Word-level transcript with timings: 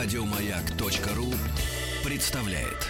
Радиомаяк.ру 0.00 1.26
представляет. 2.08 2.86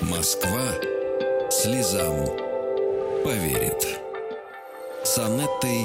Москва 0.00 0.62
слезам 1.50 2.24
поверит. 3.22 4.00
С 5.04 5.18
Анеттой 5.18 5.84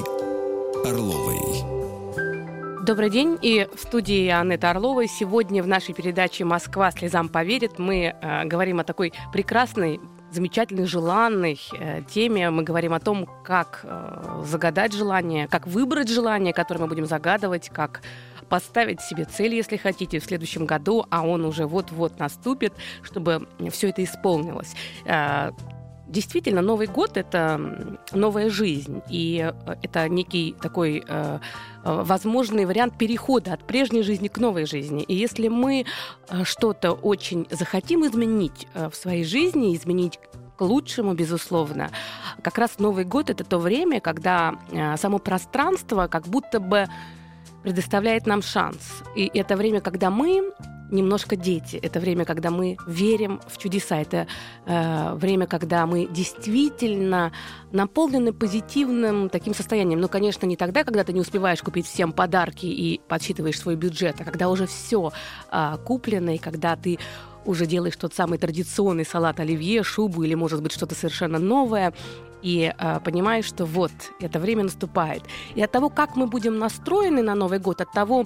Орловой. 0.85 2.85
Добрый 2.85 3.09
день. 3.09 3.37
И 3.41 3.67
в 3.75 3.77
студии 3.77 4.29
Анетта 4.29 4.69
Орлова. 4.69 5.05
Сегодня 5.05 5.61
в 5.61 5.67
нашей 5.67 5.93
передаче 5.93 6.45
«Москва 6.45 6.91
слезам 6.91 7.27
поверит» 7.27 7.77
мы 7.77 8.15
э, 8.21 8.45
говорим 8.45 8.79
о 8.79 8.85
такой 8.85 9.11
прекрасной 9.33 9.99
замечательной, 10.31 10.85
желанной 10.85 11.59
э, 11.77 12.01
теме. 12.09 12.49
Мы 12.49 12.63
говорим 12.63 12.93
о 12.93 12.99
том, 12.99 13.27
как 13.43 13.81
э, 13.83 14.41
загадать 14.45 14.93
желание, 14.93 15.47
как 15.47 15.67
выбрать 15.67 16.09
желание, 16.09 16.53
которое 16.53 16.81
мы 16.81 16.87
будем 16.87 17.05
загадывать, 17.05 17.69
как 17.69 18.01
поставить 18.49 19.01
себе 19.01 19.25
цель, 19.25 19.55
если 19.55 19.77
хотите, 19.77 20.19
в 20.19 20.25
следующем 20.25 20.65
году, 20.65 21.05
а 21.09 21.25
он 21.25 21.45
уже 21.45 21.65
вот-вот 21.65 22.19
наступит, 22.19 22.73
чтобы 23.01 23.47
все 23.69 23.89
это 23.89 24.03
исполнилось. 24.03 24.73
Действительно, 26.11 26.61
Новый 26.61 26.87
год 26.87 27.15
это 27.15 27.97
новая 28.11 28.49
жизнь, 28.49 29.01
и 29.09 29.49
э, 29.49 29.75
это 29.81 30.09
некий 30.09 30.55
такой 30.61 31.05
э, 31.07 31.39
э, 31.85 32.03
возможный 32.03 32.65
вариант 32.65 32.97
перехода 32.97 33.53
от 33.53 33.63
прежней 33.65 34.03
жизни 34.03 34.27
к 34.27 34.37
новой 34.37 34.65
жизни. 34.65 35.03
И 35.03 35.15
если 35.15 35.47
мы 35.47 35.85
что-то 36.43 36.91
очень 36.91 37.47
захотим 37.49 38.05
изменить 38.05 38.67
в 38.73 38.93
своей 38.93 39.23
жизни, 39.23 39.73
изменить 39.73 40.19
к 40.57 40.61
лучшему, 40.61 41.13
безусловно. 41.13 41.89
Как 42.43 42.57
раз 42.57 42.77
Новый 42.77 43.05
год 43.05 43.29
это 43.29 43.45
то 43.45 43.57
время, 43.57 44.01
когда 44.01 44.55
само 44.97 45.17
пространство 45.17 46.07
как 46.07 46.27
будто 46.27 46.59
бы 46.59 46.87
предоставляет 47.63 48.27
нам 48.27 48.41
шанс. 48.41 49.03
И 49.15 49.31
это 49.33 49.55
время, 49.55 49.81
когда 49.81 50.09
мы 50.09 50.51
немножко 50.91 51.35
дети. 51.35 51.77
Это 51.77 51.99
время, 51.99 52.25
когда 52.25 52.51
мы 52.51 52.77
верим 52.85 53.39
в 53.47 53.57
чудеса. 53.57 53.99
Это 53.99 54.27
э, 54.65 55.15
время, 55.15 55.47
когда 55.47 55.85
мы 55.85 56.07
действительно 56.07 57.31
наполнены 57.71 58.33
позитивным 58.33 59.29
таким 59.29 59.53
состоянием. 59.53 59.99
Ну, 59.99 60.07
конечно, 60.07 60.45
не 60.45 60.55
тогда, 60.55 60.83
когда 60.83 61.03
ты 61.03 61.13
не 61.13 61.21
успеваешь 61.21 61.61
купить 61.61 61.87
всем 61.87 62.11
подарки 62.11 62.65
и 62.65 63.01
подсчитываешь 63.07 63.59
свой 63.59 63.75
бюджет, 63.75 64.15
а 64.19 64.23
когда 64.23 64.49
уже 64.49 64.67
все 64.67 65.11
э, 65.51 65.77
куплено, 65.85 66.35
и 66.35 66.37
когда 66.37 66.75
ты 66.75 66.99
уже 67.45 67.65
делаешь 67.65 67.95
тот 67.95 68.13
самый 68.13 68.37
традиционный 68.37 69.05
салат 69.05 69.39
оливье, 69.39 69.83
шубу 69.83 70.23
или, 70.23 70.35
может 70.35 70.61
быть, 70.61 70.71
что-то 70.71 70.95
совершенно 70.95 71.39
новое, 71.39 71.93
и 72.41 72.73
э, 72.77 72.99
понимаешь, 73.03 73.45
что 73.45 73.65
вот, 73.65 73.91
это 74.19 74.39
время 74.39 74.63
наступает. 74.63 75.23
И 75.55 75.61
от 75.61 75.71
того, 75.71 75.89
как 75.89 76.15
мы 76.15 76.27
будем 76.27 76.57
настроены 76.59 77.21
на 77.21 77.35
Новый 77.35 77.59
год, 77.59 77.81
от 77.81 77.91
того, 77.91 78.25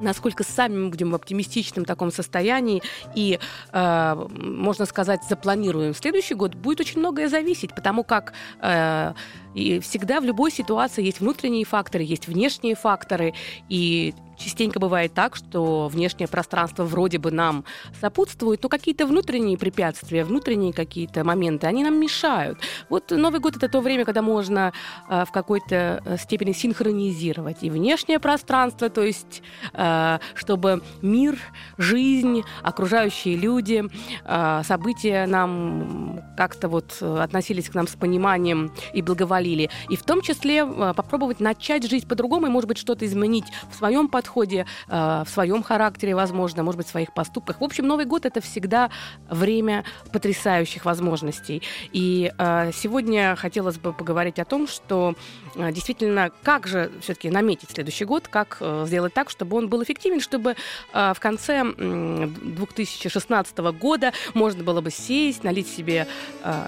насколько 0.00 0.44
сами 0.44 0.76
мы 0.76 0.90
будем 0.90 1.10
в 1.10 1.14
оптимистичном 1.14 1.84
таком 1.84 2.10
состоянии. 2.10 2.82
И, 3.14 3.38
э, 3.72 4.26
можно 4.30 4.86
сказать, 4.86 5.20
запланируем. 5.28 5.94
Следующий 5.94 6.34
год, 6.34 6.54
будет 6.54 6.80
очень 6.80 6.98
многое 6.98 7.28
зависеть, 7.28 7.74
потому 7.74 8.04
как 8.04 8.32
э, 8.60 9.14
и 9.54 9.80
всегда 9.80 10.20
в 10.20 10.24
любой 10.24 10.50
ситуации 10.50 11.04
есть 11.04 11.20
внутренние 11.20 11.64
факторы, 11.64 12.04
есть 12.04 12.28
внешние 12.28 12.74
факторы, 12.74 13.34
и 13.68 14.14
частенько 14.40 14.80
бывает 14.80 15.12
так, 15.14 15.36
что 15.36 15.88
внешнее 15.88 16.28
пространство 16.28 16.84
вроде 16.84 17.18
бы 17.18 17.30
нам 17.30 17.64
сопутствует, 18.00 18.62
но 18.62 18.68
какие-то 18.68 19.06
внутренние 19.06 19.58
препятствия, 19.58 20.24
внутренние 20.24 20.72
какие-то 20.72 21.24
моменты, 21.24 21.66
они 21.66 21.84
нам 21.84 22.00
мешают. 22.00 22.58
Вот 22.88 23.10
Новый 23.10 23.40
год— 23.40 23.56
это 23.56 23.68
то 23.68 23.80
время, 23.80 24.04
когда 24.04 24.22
можно 24.22 24.72
э, 25.08 25.24
в 25.24 25.32
какой-то 25.32 26.02
э, 26.04 26.16
степени 26.16 26.52
синхронизировать 26.52 27.58
и 27.62 27.70
внешнее 27.70 28.18
пространство, 28.18 28.88
то 28.88 29.02
есть 29.02 29.42
э, 29.74 30.18
чтобы 30.34 30.82
мир, 31.02 31.38
жизнь, 31.78 32.42
окружающие 32.62 33.36
люди, 33.36 33.84
э, 34.24 34.62
события 34.64 35.26
нам 35.26 36.22
как-то 36.36 36.68
вот 36.68 36.96
э, 37.00 37.18
относились 37.22 37.68
к 37.68 37.74
нам 37.74 37.86
с 37.86 37.94
пониманием 37.94 38.72
и 38.92 39.02
благоволили. 39.02 39.70
И 39.88 39.96
в 39.96 40.02
том 40.02 40.22
числе 40.22 40.64
э, 40.64 40.94
попробовать 40.94 41.40
начать 41.40 41.88
жить 41.88 42.08
по-другому 42.08 42.46
и, 42.46 42.50
может 42.50 42.68
быть, 42.68 42.78
что-то 42.78 43.04
изменить 43.06 43.46
в 43.70 43.76
своем 43.76 44.08
подходе, 44.08 44.29
подходе, 44.30 44.66
э, 44.88 45.22
в 45.26 45.28
своем 45.28 45.62
характере, 45.62 46.14
возможно, 46.14 46.62
может 46.62 46.78
быть, 46.78 46.86
в 46.86 46.90
своих 46.90 47.12
поступках. 47.12 47.60
В 47.60 47.64
общем, 47.64 47.86
Новый 47.86 48.04
год 48.04 48.26
это 48.26 48.40
всегда 48.40 48.90
время 49.28 49.84
потрясающих 50.12 50.84
возможностей. 50.84 51.62
И 51.92 52.32
э, 52.38 52.70
сегодня 52.72 53.36
хотелось 53.36 53.78
бы 53.78 53.92
поговорить 53.92 54.38
о 54.38 54.44
том, 54.44 54.68
что 54.68 55.14
э, 55.56 55.72
действительно, 55.72 56.30
как 56.42 56.66
же 56.66 56.90
все-таки 57.00 57.30
наметить 57.30 57.70
следующий 57.70 58.04
год, 58.04 58.28
как 58.28 58.62
сделать 58.84 59.14
так, 59.14 59.30
чтобы 59.30 59.56
он 59.56 59.68
был 59.68 59.82
эффективен, 59.82 60.20
чтобы 60.20 60.54
в 60.92 61.16
конце 61.18 61.64
2016 61.64 63.58
года 63.58 64.12
можно 64.34 64.62
было 64.62 64.80
бы 64.80 64.90
сесть, 64.90 65.44
налить 65.44 65.68
себе, 65.68 66.06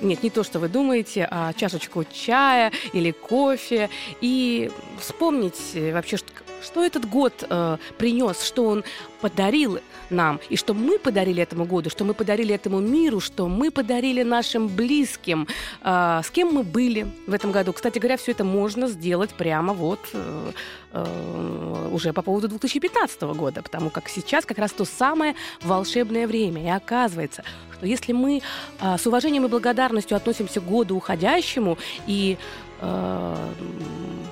нет, 0.00 0.22
не 0.22 0.30
то, 0.30 0.42
что 0.44 0.58
вы 0.58 0.68
думаете, 0.68 1.28
а 1.30 1.52
чашечку 1.52 2.04
чая 2.04 2.72
или 2.92 3.10
кофе 3.12 3.88
и 4.20 4.70
вспомнить 4.98 5.74
вообще, 5.74 6.16
что 6.62 6.84
этот 6.84 7.08
год 7.08 7.44
э, 7.48 7.76
принес, 7.98 8.42
что 8.42 8.66
он 8.66 8.84
подарил 9.20 9.78
нам, 10.10 10.40
и 10.50 10.56
что 10.56 10.74
мы 10.74 10.98
подарили 10.98 11.42
этому 11.42 11.64
году, 11.64 11.90
что 11.90 12.04
мы 12.04 12.14
подарили 12.14 12.54
этому 12.54 12.80
миру, 12.80 13.20
что 13.20 13.48
мы 13.48 13.70
подарили 13.70 14.22
нашим 14.22 14.68
близким, 14.68 15.46
э, 15.82 16.20
с 16.24 16.30
кем 16.30 16.52
мы 16.52 16.62
были 16.62 17.06
в 17.26 17.32
этом 17.32 17.52
году. 17.52 17.72
Кстати 17.72 17.98
говоря, 17.98 18.16
все 18.16 18.32
это 18.32 18.44
можно 18.44 18.88
сделать 18.88 19.30
прямо 19.30 19.72
вот 19.72 20.00
э, 20.12 20.52
э, 20.92 21.88
уже 21.92 22.12
по 22.12 22.22
поводу 22.22 22.48
2015 22.48 23.22
года, 23.22 23.62
потому 23.62 23.90
как 23.90 24.08
сейчас 24.08 24.44
как 24.44 24.58
раз 24.58 24.72
то 24.72 24.84
самое 24.84 25.34
волшебное 25.62 26.26
время. 26.26 26.64
И 26.64 26.68
оказывается, 26.68 27.44
что 27.74 27.86
если 27.86 28.12
мы 28.12 28.42
э, 28.80 28.98
с 28.98 29.06
уважением 29.06 29.46
и 29.46 29.48
благодарностью 29.48 30.16
относимся 30.16 30.60
к 30.60 30.64
году 30.64 30.96
уходящему 30.96 31.78
и 32.06 32.38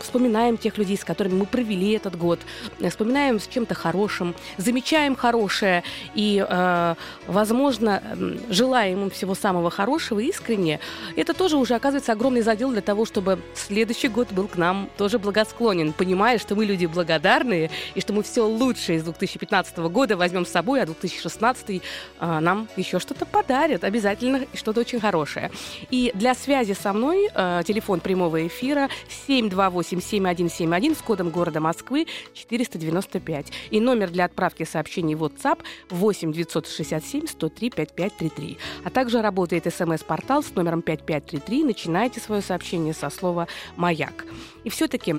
вспоминаем 0.01 0.57
тех 0.57 0.79
людей, 0.79 0.97
с 0.97 1.05
которыми 1.05 1.35
мы 1.35 1.47
провели 1.47 1.93
этот 1.93 2.17
год, 2.17 2.41
вспоминаем 2.89 3.39
с 3.39 3.47
чем-то 3.47 3.75
хорошим, 3.75 4.35
замечаем 4.57 5.15
хорошее 5.15 5.83
и, 6.15 6.45
э, 6.47 6.95
возможно, 7.27 8.03
желаем 8.49 9.03
им 9.03 9.11
всего 9.11 9.35
самого 9.35 9.71
хорошего 9.71 10.21
искренне, 10.21 10.81
это 11.17 11.35
тоже 11.35 11.57
уже 11.57 11.75
оказывается 11.75 12.13
огромный 12.13 12.43
задел 12.43 12.71
для 12.71 12.81
того, 12.81 13.05
чтобы 13.05 13.39
следующий 13.55 14.09
год 14.09 14.33
был 14.33 14.49
к 14.49 14.57
нам 14.57 14.91
тоже 14.97 15.19
благосклонен, 15.19 15.93
понимая, 15.93 16.39
что 16.39 16.55
мы 16.55 16.65
люди 16.65 16.87
благодарные 16.87 17.71
и 17.95 18.01
что 18.01 18.13
мы 18.13 18.23
все 18.23 18.47
лучшее 18.47 18.99
из 18.99 19.05
2015 19.05 19.79
года 19.79 20.17
возьмем 20.17 20.45
с 20.45 20.51
собой, 20.51 20.83
а 20.83 20.87
2016 20.87 21.71
э, 21.71 22.39
нам 22.41 22.69
еще 22.77 22.99
что-то 22.99 23.27
подарит, 23.27 23.85
обязательно 23.85 24.47
что-то 24.55 24.81
очень 24.81 25.01
хорошее. 25.01 25.51
И 25.91 26.11
для 26.15 26.35
связи 26.35 26.73
со 26.73 26.93
мной 26.93 27.29
э, 27.33 27.63
телефон 27.65 28.01
прямого 28.01 28.40
эфира 28.47 28.89
728 29.27 30.01
7171 30.01 30.95
с 30.95 30.99
кодом 30.99 31.31
города 31.31 31.61
Москвы 31.61 32.07
495. 32.35 33.53
И 33.71 33.81
номер 33.81 34.11
для 34.11 34.25
отправки 34.25 34.65
сообщений 34.65 35.15
в 35.15 35.25
WhatsApp 35.25 35.61
8 35.91 36.33
967 36.33 37.27
103 37.27 37.71
5533. 37.71 38.59
А 38.85 38.91
также 38.91 39.23
работает 39.23 39.73
смс-портал 39.73 40.43
с 40.43 40.55
номером 40.55 40.83
5533. 40.83 41.65
Начинайте 41.65 42.21
свое 42.21 42.43
сообщение 42.43 42.95
со 42.95 43.11
слова 43.11 43.49
«Маяк». 43.77 44.27
И 44.65 44.71
все-таки 44.71 45.17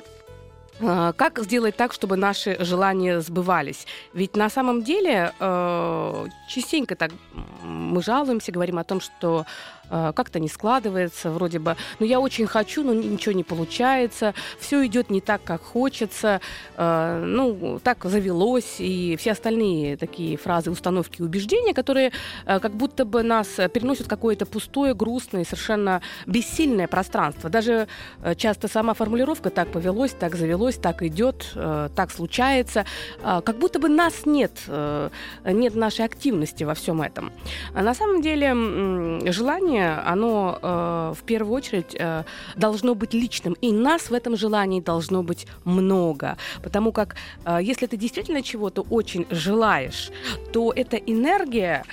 э, 0.79 1.13
как 1.15 1.39
сделать 1.39 1.75
так, 1.75 1.93
чтобы 1.93 2.17
наши 2.17 2.57
желания 2.63 3.21
сбывались? 3.21 3.85
Ведь 4.13 4.35
на 4.35 4.49
самом 4.49 4.83
деле 4.83 5.33
э, 5.39 6.27
частенько 6.49 6.95
так 6.95 7.11
мы 7.63 8.01
жалуемся, 8.01 8.51
говорим 8.51 8.77
о 8.77 8.83
том, 8.83 9.01
что 9.01 9.45
как-то 10.15 10.39
не 10.39 10.47
складывается, 10.47 11.31
вроде 11.31 11.59
бы, 11.59 11.75
ну 11.99 12.05
я 12.05 12.19
очень 12.19 12.47
хочу, 12.47 12.83
но 12.83 12.93
ничего 12.93 13.33
не 13.33 13.43
получается, 13.43 14.33
все 14.59 14.85
идет 14.85 15.09
не 15.09 15.21
так, 15.21 15.43
как 15.43 15.61
хочется, 15.61 16.41
э, 16.77 17.23
ну 17.25 17.79
так 17.83 18.03
завелось, 18.05 18.75
и 18.79 19.15
все 19.17 19.31
остальные 19.31 19.97
такие 19.97 20.37
фразы, 20.37 20.71
установки, 20.71 21.21
убеждения, 21.21 21.73
которые 21.73 22.11
э, 22.45 22.59
как 22.59 22.73
будто 22.73 23.05
бы 23.05 23.23
нас 23.23 23.47
переносят 23.47 24.07
в 24.07 24.09
какое-то 24.09 24.45
пустое, 24.45 24.93
грустное, 24.93 25.43
совершенно 25.45 26.01
бессильное 26.25 26.87
пространство. 26.87 27.49
Даже 27.49 27.87
часто 28.35 28.67
сама 28.67 28.93
формулировка 28.93 29.49
«так 29.49 29.71
повелось», 29.71 30.11
«так 30.11 30.35
завелось», 30.35 30.75
так 30.75 31.01
идет, 31.03 31.51
э, 31.55 31.89
так 31.95 32.11
случается. 32.11 32.85
Э, 33.23 33.41
как 33.43 33.57
будто 33.57 33.79
бы 33.79 33.89
нас 33.89 34.25
нет, 34.25 34.51
э, 34.67 35.09
нет 35.45 35.75
нашей 35.75 36.05
активности 36.05 36.63
во 36.63 36.73
всем 36.73 37.01
этом. 37.01 37.31
А 37.73 37.83
на 37.83 37.93
самом 37.93 38.21
деле 38.21 38.51
желание, 39.31 39.80
оно 39.81 40.59
э, 40.61 41.13
в 41.19 41.23
первую 41.23 41.55
очередь 41.55 41.95
э, 41.97 42.23
должно 42.55 42.95
быть 42.95 43.13
личным, 43.13 43.53
и 43.61 43.71
нас 43.71 44.09
в 44.09 44.13
этом 44.13 44.35
желании 44.37 44.81
должно 44.81 45.23
быть 45.23 45.47
много, 45.63 46.37
потому 46.63 46.91
как 46.91 47.15
э, 47.45 47.59
если 47.61 47.87
ты 47.87 47.97
действительно 47.97 48.41
чего-то 48.41 48.85
очень 48.89 49.25
желаешь, 49.29 50.11
то 50.53 50.71
эта 50.75 50.97
энергия, 50.97 51.83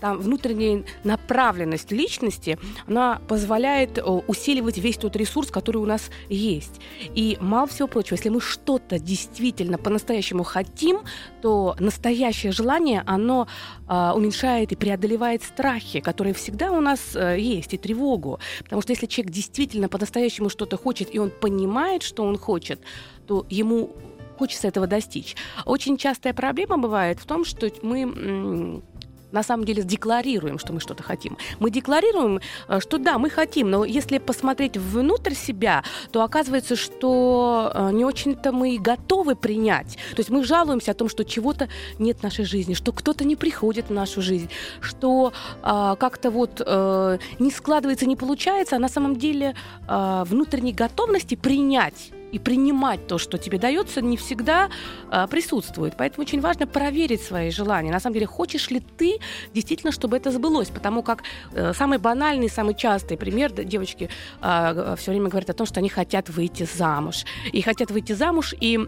там 0.00 0.18
внутренняя 0.18 0.84
направленность 1.04 1.92
личности, 1.92 2.58
она 2.86 3.20
позволяет 3.28 3.98
э, 3.98 4.02
усиливать 4.02 4.78
весь 4.78 4.96
тот 4.96 5.16
ресурс, 5.16 5.50
который 5.50 5.78
у 5.78 5.86
нас 5.86 6.10
есть. 6.28 6.80
И 7.14 7.36
мало 7.40 7.66
всего 7.66 7.88
прочего, 7.88 8.16
если 8.16 8.28
мы 8.28 8.40
что-то 8.40 8.98
действительно 8.98 9.78
по-настоящему 9.78 10.42
хотим, 10.42 11.00
то 11.42 11.76
настоящее 11.78 12.52
желание, 12.52 13.02
оно 13.06 13.46
уменьшает 13.90 14.72
и 14.72 14.76
преодолевает 14.76 15.42
страхи, 15.42 16.00
которые 16.00 16.32
всегда 16.32 16.70
у 16.70 16.80
нас 16.80 17.16
э, 17.16 17.40
есть, 17.40 17.74
и 17.74 17.78
тревогу. 17.78 18.38
Потому 18.62 18.82
что 18.82 18.92
если 18.92 19.06
человек 19.06 19.32
действительно 19.32 19.88
по-настоящему 19.88 20.48
что-то 20.48 20.76
хочет, 20.76 21.12
и 21.12 21.18
он 21.18 21.30
понимает, 21.30 22.02
что 22.02 22.22
он 22.22 22.38
хочет, 22.38 22.80
то 23.26 23.44
ему 23.50 23.90
хочется 24.38 24.68
этого 24.68 24.86
достичь. 24.86 25.36
Очень 25.66 25.96
частая 25.96 26.32
проблема 26.32 26.78
бывает 26.78 27.18
в 27.18 27.26
том, 27.26 27.44
что 27.44 27.70
мы 27.82 28.80
на 29.32 29.42
самом 29.42 29.64
деле 29.64 29.82
декларируем, 29.82 30.58
что 30.58 30.72
мы 30.72 30.80
что-то 30.80 31.02
хотим. 31.02 31.36
Мы 31.58 31.70
декларируем, 31.70 32.40
э, 32.68 32.80
что 32.80 32.98
да, 32.98 33.18
мы 33.18 33.30
хотим, 33.30 33.70
но 33.70 33.84
если 33.84 34.18
посмотреть 34.18 34.76
внутрь 34.76 35.34
себя, 35.34 35.82
то 36.12 36.22
оказывается, 36.22 36.76
что 36.76 37.70
э, 37.74 37.90
не 37.92 38.04
очень-то 38.04 38.52
мы 38.52 38.78
готовы 38.78 39.36
принять. 39.36 39.96
То 40.14 40.20
есть 40.20 40.30
мы 40.30 40.44
жалуемся 40.44 40.92
о 40.92 40.94
том, 40.94 41.08
что 41.08 41.24
чего-то 41.24 41.68
нет 41.98 42.18
в 42.20 42.22
нашей 42.22 42.44
жизни, 42.44 42.74
что 42.74 42.92
кто-то 42.92 43.24
не 43.24 43.36
приходит 43.36 43.88
в 43.88 43.92
нашу 43.92 44.22
жизнь, 44.22 44.50
что 44.80 45.32
э, 45.62 45.96
как-то 45.98 46.30
вот 46.30 46.62
э, 46.64 47.18
не 47.38 47.50
складывается, 47.50 48.06
не 48.06 48.16
получается, 48.16 48.76
а 48.76 48.78
на 48.78 48.88
самом 48.88 49.16
деле 49.16 49.54
э, 49.88 50.24
внутренней 50.26 50.72
готовности 50.72 51.34
принять 51.34 52.10
и 52.32 52.38
принимать 52.38 53.06
то, 53.06 53.18
что 53.18 53.38
тебе 53.38 53.58
дается, 53.58 54.00
не 54.00 54.16
всегда 54.16 54.70
э, 55.10 55.26
присутствует. 55.30 55.94
Поэтому 55.96 56.22
очень 56.26 56.40
важно 56.40 56.66
проверить 56.66 57.22
свои 57.22 57.50
желания. 57.50 57.90
На 57.90 58.00
самом 58.00 58.14
деле, 58.14 58.26
хочешь 58.26 58.70
ли 58.70 58.80
ты 58.80 59.18
действительно, 59.54 59.92
чтобы 59.92 60.16
это 60.16 60.30
сбылось? 60.30 60.68
Потому 60.68 61.02
как 61.02 61.22
э, 61.52 61.72
самый 61.74 61.98
банальный, 61.98 62.48
самый 62.48 62.74
частый 62.74 63.16
пример, 63.16 63.52
девочки 63.52 64.08
э, 64.42 64.94
все 64.98 65.10
время 65.10 65.28
говорят 65.28 65.50
о 65.50 65.54
том, 65.54 65.66
что 65.66 65.80
они 65.80 65.88
хотят 65.88 66.28
выйти 66.28 66.66
замуж. 66.78 67.24
И 67.52 67.62
хотят 67.62 67.90
выйти 67.90 68.12
замуж, 68.12 68.54
и 68.60 68.78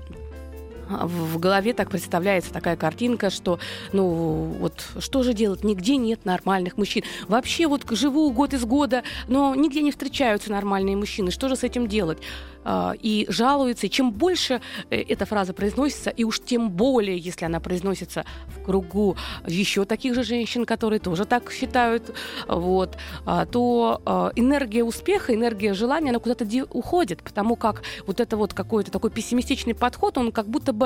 в 0.88 1.38
голове 1.38 1.72
так 1.72 1.90
представляется 1.90 2.52
такая 2.52 2.76
картинка, 2.76 3.30
что, 3.30 3.58
ну, 3.92 4.54
вот 4.58 4.84
что 4.98 5.22
же 5.22 5.32
делать? 5.32 5.64
Нигде 5.64 5.96
нет 5.96 6.24
нормальных 6.24 6.76
мужчин. 6.76 7.02
Вообще 7.28 7.66
вот 7.66 7.84
живу 7.90 8.30
год 8.30 8.54
из 8.54 8.64
года, 8.64 9.02
но 9.28 9.54
нигде 9.54 9.82
не 9.82 9.90
встречаются 9.90 10.50
нормальные 10.50 10.96
мужчины. 10.96 11.30
Что 11.30 11.48
же 11.48 11.56
с 11.56 11.64
этим 11.64 11.86
делать? 11.86 12.18
А, 12.64 12.94
и 13.00 13.26
жалуется. 13.28 13.86
И 13.86 13.90
чем 13.90 14.12
больше 14.12 14.60
э, 14.90 15.02
эта 15.02 15.26
фраза 15.26 15.52
произносится, 15.52 16.10
и 16.10 16.24
уж 16.24 16.40
тем 16.40 16.70
более, 16.70 17.18
если 17.18 17.44
она 17.44 17.60
произносится 17.60 18.24
в 18.46 18.64
кругу 18.64 19.16
еще 19.46 19.84
таких 19.84 20.14
же 20.14 20.22
женщин, 20.22 20.64
которые 20.64 21.00
тоже 21.00 21.24
так 21.24 21.50
считают, 21.50 22.14
вот, 22.46 22.96
а, 23.26 23.46
то 23.46 24.00
а, 24.04 24.30
энергия 24.36 24.84
успеха, 24.84 25.34
энергия 25.34 25.74
желания, 25.74 26.10
она 26.10 26.18
куда-то 26.18 26.46
уходит, 26.70 27.22
потому 27.22 27.56
как 27.56 27.82
вот 28.06 28.20
это 28.20 28.36
вот 28.36 28.54
какой-то 28.54 28.90
такой 28.90 29.10
пессимистичный 29.10 29.74
подход, 29.74 30.18
он 30.18 30.30
как 30.30 30.46
будто 30.48 30.72
бы 30.72 30.81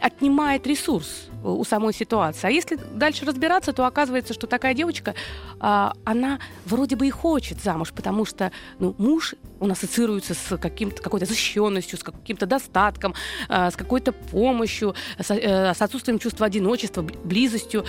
отнимает 0.00 0.66
ресурс 0.66 1.28
у 1.42 1.64
самой 1.64 1.92
ситуации. 1.92 2.46
А 2.46 2.50
если 2.50 2.78
дальше 2.94 3.26
разбираться, 3.26 3.72
то 3.72 3.84
оказывается, 3.84 4.32
что 4.32 4.46
такая 4.46 4.74
девочка, 4.74 5.14
она 5.60 6.38
вроде 6.64 6.96
бы 6.96 7.06
и 7.06 7.10
хочет 7.10 7.60
замуж, 7.60 7.92
потому 7.94 8.24
что 8.24 8.50
ну, 8.78 8.94
муж, 8.98 9.34
он 9.60 9.72
ассоциируется 9.72 10.34
с 10.34 10.56
каким-то 10.56 11.02
какой-то 11.02 11.26
защищенностью, 11.26 11.98
с 11.98 12.02
каким-то 12.02 12.46
достатком, 12.46 13.14
э, 13.48 13.70
с 13.70 13.76
какой-то 13.76 14.12
помощью, 14.12 14.94
с, 15.18 15.30
э, 15.30 15.74
с 15.74 15.82
отсутствием 15.82 16.18
чувства 16.18 16.46
одиночества, 16.46 17.02
близостью. 17.02 17.84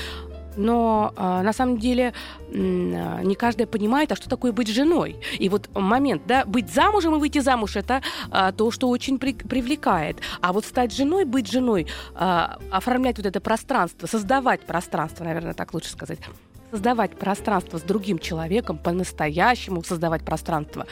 Но 0.57 1.13
э, 1.15 1.41
на 1.41 1.53
самом 1.53 1.77
деле 1.77 2.13
э, 2.49 2.53
не 3.23 3.35
каждая 3.35 3.67
понимает, 3.67 4.11
а 4.11 4.15
что 4.15 4.29
такое 4.29 4.51
быть 4.51 4.67
женой. 4.67 5.17
И 5.39 5.49
вот 5.49 5.69
момент, 5.73 6.23
да, 6.25 6.45
быть 6.45 6.73
замужем 6.73 7.15
и 7.15 7.19
выйти 7.19 7.39
замуж 7.39 7.75
это 7.75 8.01
э, 8.31 8.51
то, 8.55 8.71
что 8.71 8.89
очень 8.89 9.19
при, 9.19 9.33
привлекает. 9.33 10.17
А 10.41 10.53
вот 10.53 10.65
стать 10.65 10.93
женой, 10.93 11.25
быть 11.25 11.51
женой, 11.51 11.87
э, 12.15 12.47
оформлять 12.71 13.17
вот 13.17 13.25
это 13.25 13.39
пространство, 13.39 14.07
создавать 14.07 14.61
пространство, 14.61 15.23
наверное, 15.23 15.53
так 15.53 15.73
лучше 15.73 15.89
сказать, 15.89 16.19
создавать 16.71 17.17
пространство 17.17 17.77
с 17.77 17.81
другим 17.81 18.19
человеком, 18.19 18.77
по-настоящему 18.77 19.83
создавать 19.83 20.23
пространство 20.23 20.85